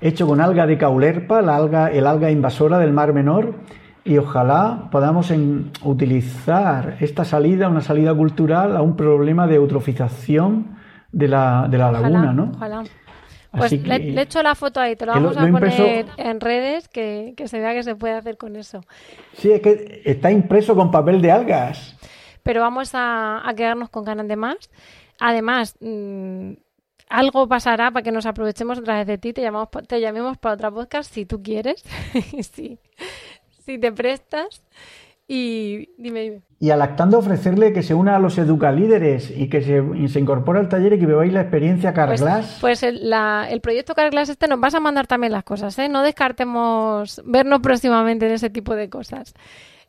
[0.01, 3.55] hecho con alga de caulerpa, la alga, el alga invasora del Mar Menor
[4.05, 5.33] y ojalá podamos
[5.83, 10.79] utilizar esta salida, una salida cultural, a un problema de eutrofización
[11.13, 12.53] de la, de la laguna, ¿no?
[12.55, 12.85] Ojalá.
[13.51, 17.35] Pues le, le, echo la foto ahí, te lo vamos a poner en redes, que,
[17.47, 18.83] se vea que se puede hacer con eso.
[19.33, 21.97] Sí, es que está impreso con papel de algas.
[22.43, 24.71] Pero vamos a, quedarnos con ganas de más.
[25.19, 26.53] Además, mm,
[27.09, 30.55] algo pasará para que nos aprovechemos otra vez de ti, te, llamamos, te llamemos para
[30.55, 31.83] otra podcast si tú quieres,
[32.53, 32.79] si,
[33.69, 34.63] si te prestas.
[35.31, 40.09] Y dime, Y a Lactando ofrecerle que se una a los educalíderes y que se,
[40.09, 42.57] se incorpore al taller y que veáis la experiencia Carglass.
[42.63, 45.91] Pues, pues el, el, proyecto Carglass este nos vas a mandar también las cosas, ¿eh?
[45.91, 49.35] No descartemos vernos próximamente en ese tipo de cosas.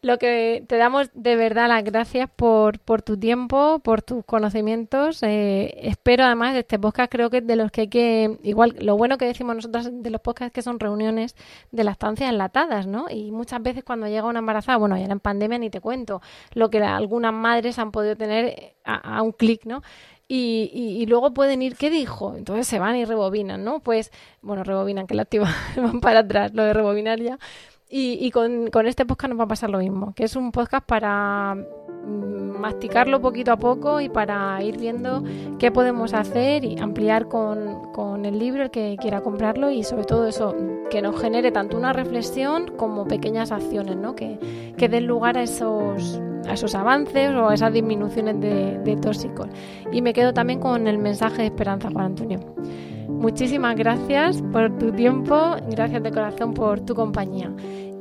[0.01, 5.21] Lo que te damos de verdad las gracias por, por tu tiempo, por tus conocimientos.
[5.23, 8.95] Eh, espero además de este podcast, creo que de los que hay que, igual, lo
[8.95, 11.35] bueno que decimos nosotros de los podcasts que son reuniones
[11.71, 13.07] de las estancias enlatadas, ¿no?
[13.09, 16.21] Y muchas veces cuando llega una embarazada, bueno, ya en pandemia ni te cuento,
[16.53, 19.81] lo que algunas madres han podido tener a, un clic, ¿no?
[20.29, 22.35] Y, y, luego pueden ir, ¿qué dijo?
[22.37, 23.79] Entonces se van y rebobinan, ¿no?
[23.79, 27.39] Pues, bueno, rebobinan, que la activa van para atrás, lo de rebobinar ya.
[27.91, 31.55] Y, con, este podcast nos va a pasar lo mismo, que es un podcast para
[31.55, 35.23] mm, masticarlo poquito a poco y para ir viendo
[35.57, 37.79] qué podemos hacer y ampliar con,
[38.23, 40.55] el libro el que quiera comprarlo y sobre todo eso,
[40.91, 44.15] que nos genere tanto una reflexión como pequeñas acciones, ¿no?
[44.15, 44.37] que,
[44.77, 49.47] que den lugar a esos, a esos avances o a esas disminuciones de, de tóxicos.
[49.91, 52.39] Y me quedo también con el mensaje de esperanza, Juan Antonio.
[53.09, 57.51] Muchísimas gracias por tu tiempo, gracias de corazón por tu compañía.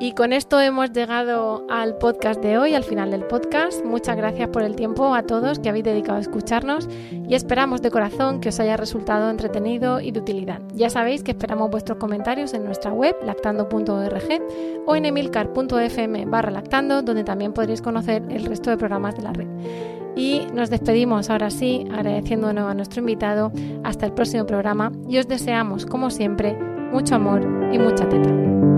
[0.01, 3.85] Y con esto hemos llegado al podcast de hoy, al final del podcast.
[3.85, 7.91] Muchas gracias por el tiempo a todos que habéis dedicado a escucharnos y esperamos de
[7.91, 10.61] corazón que os haya resultado entretenido y de utilidad.
[10.73, 14.43] Ya sabéis que esperamos vuestros comentarios en nuestra web lactando.org
[14.87, 19.33] o en emilcar.fm barra lactando, donde también podréis conocer el resto de programas de la
[19.33, 19.49] red.
[20.19, 23.53] Y nos despedimos ahora sí, agradeciendo de nuevo a nuestro invitado.
[23.85, 26.59] Hasta el próximo programa y os deseamos, como siempre,
[26.93, 27.43] mucho amor
[27.73, 28.78] y mucha teta.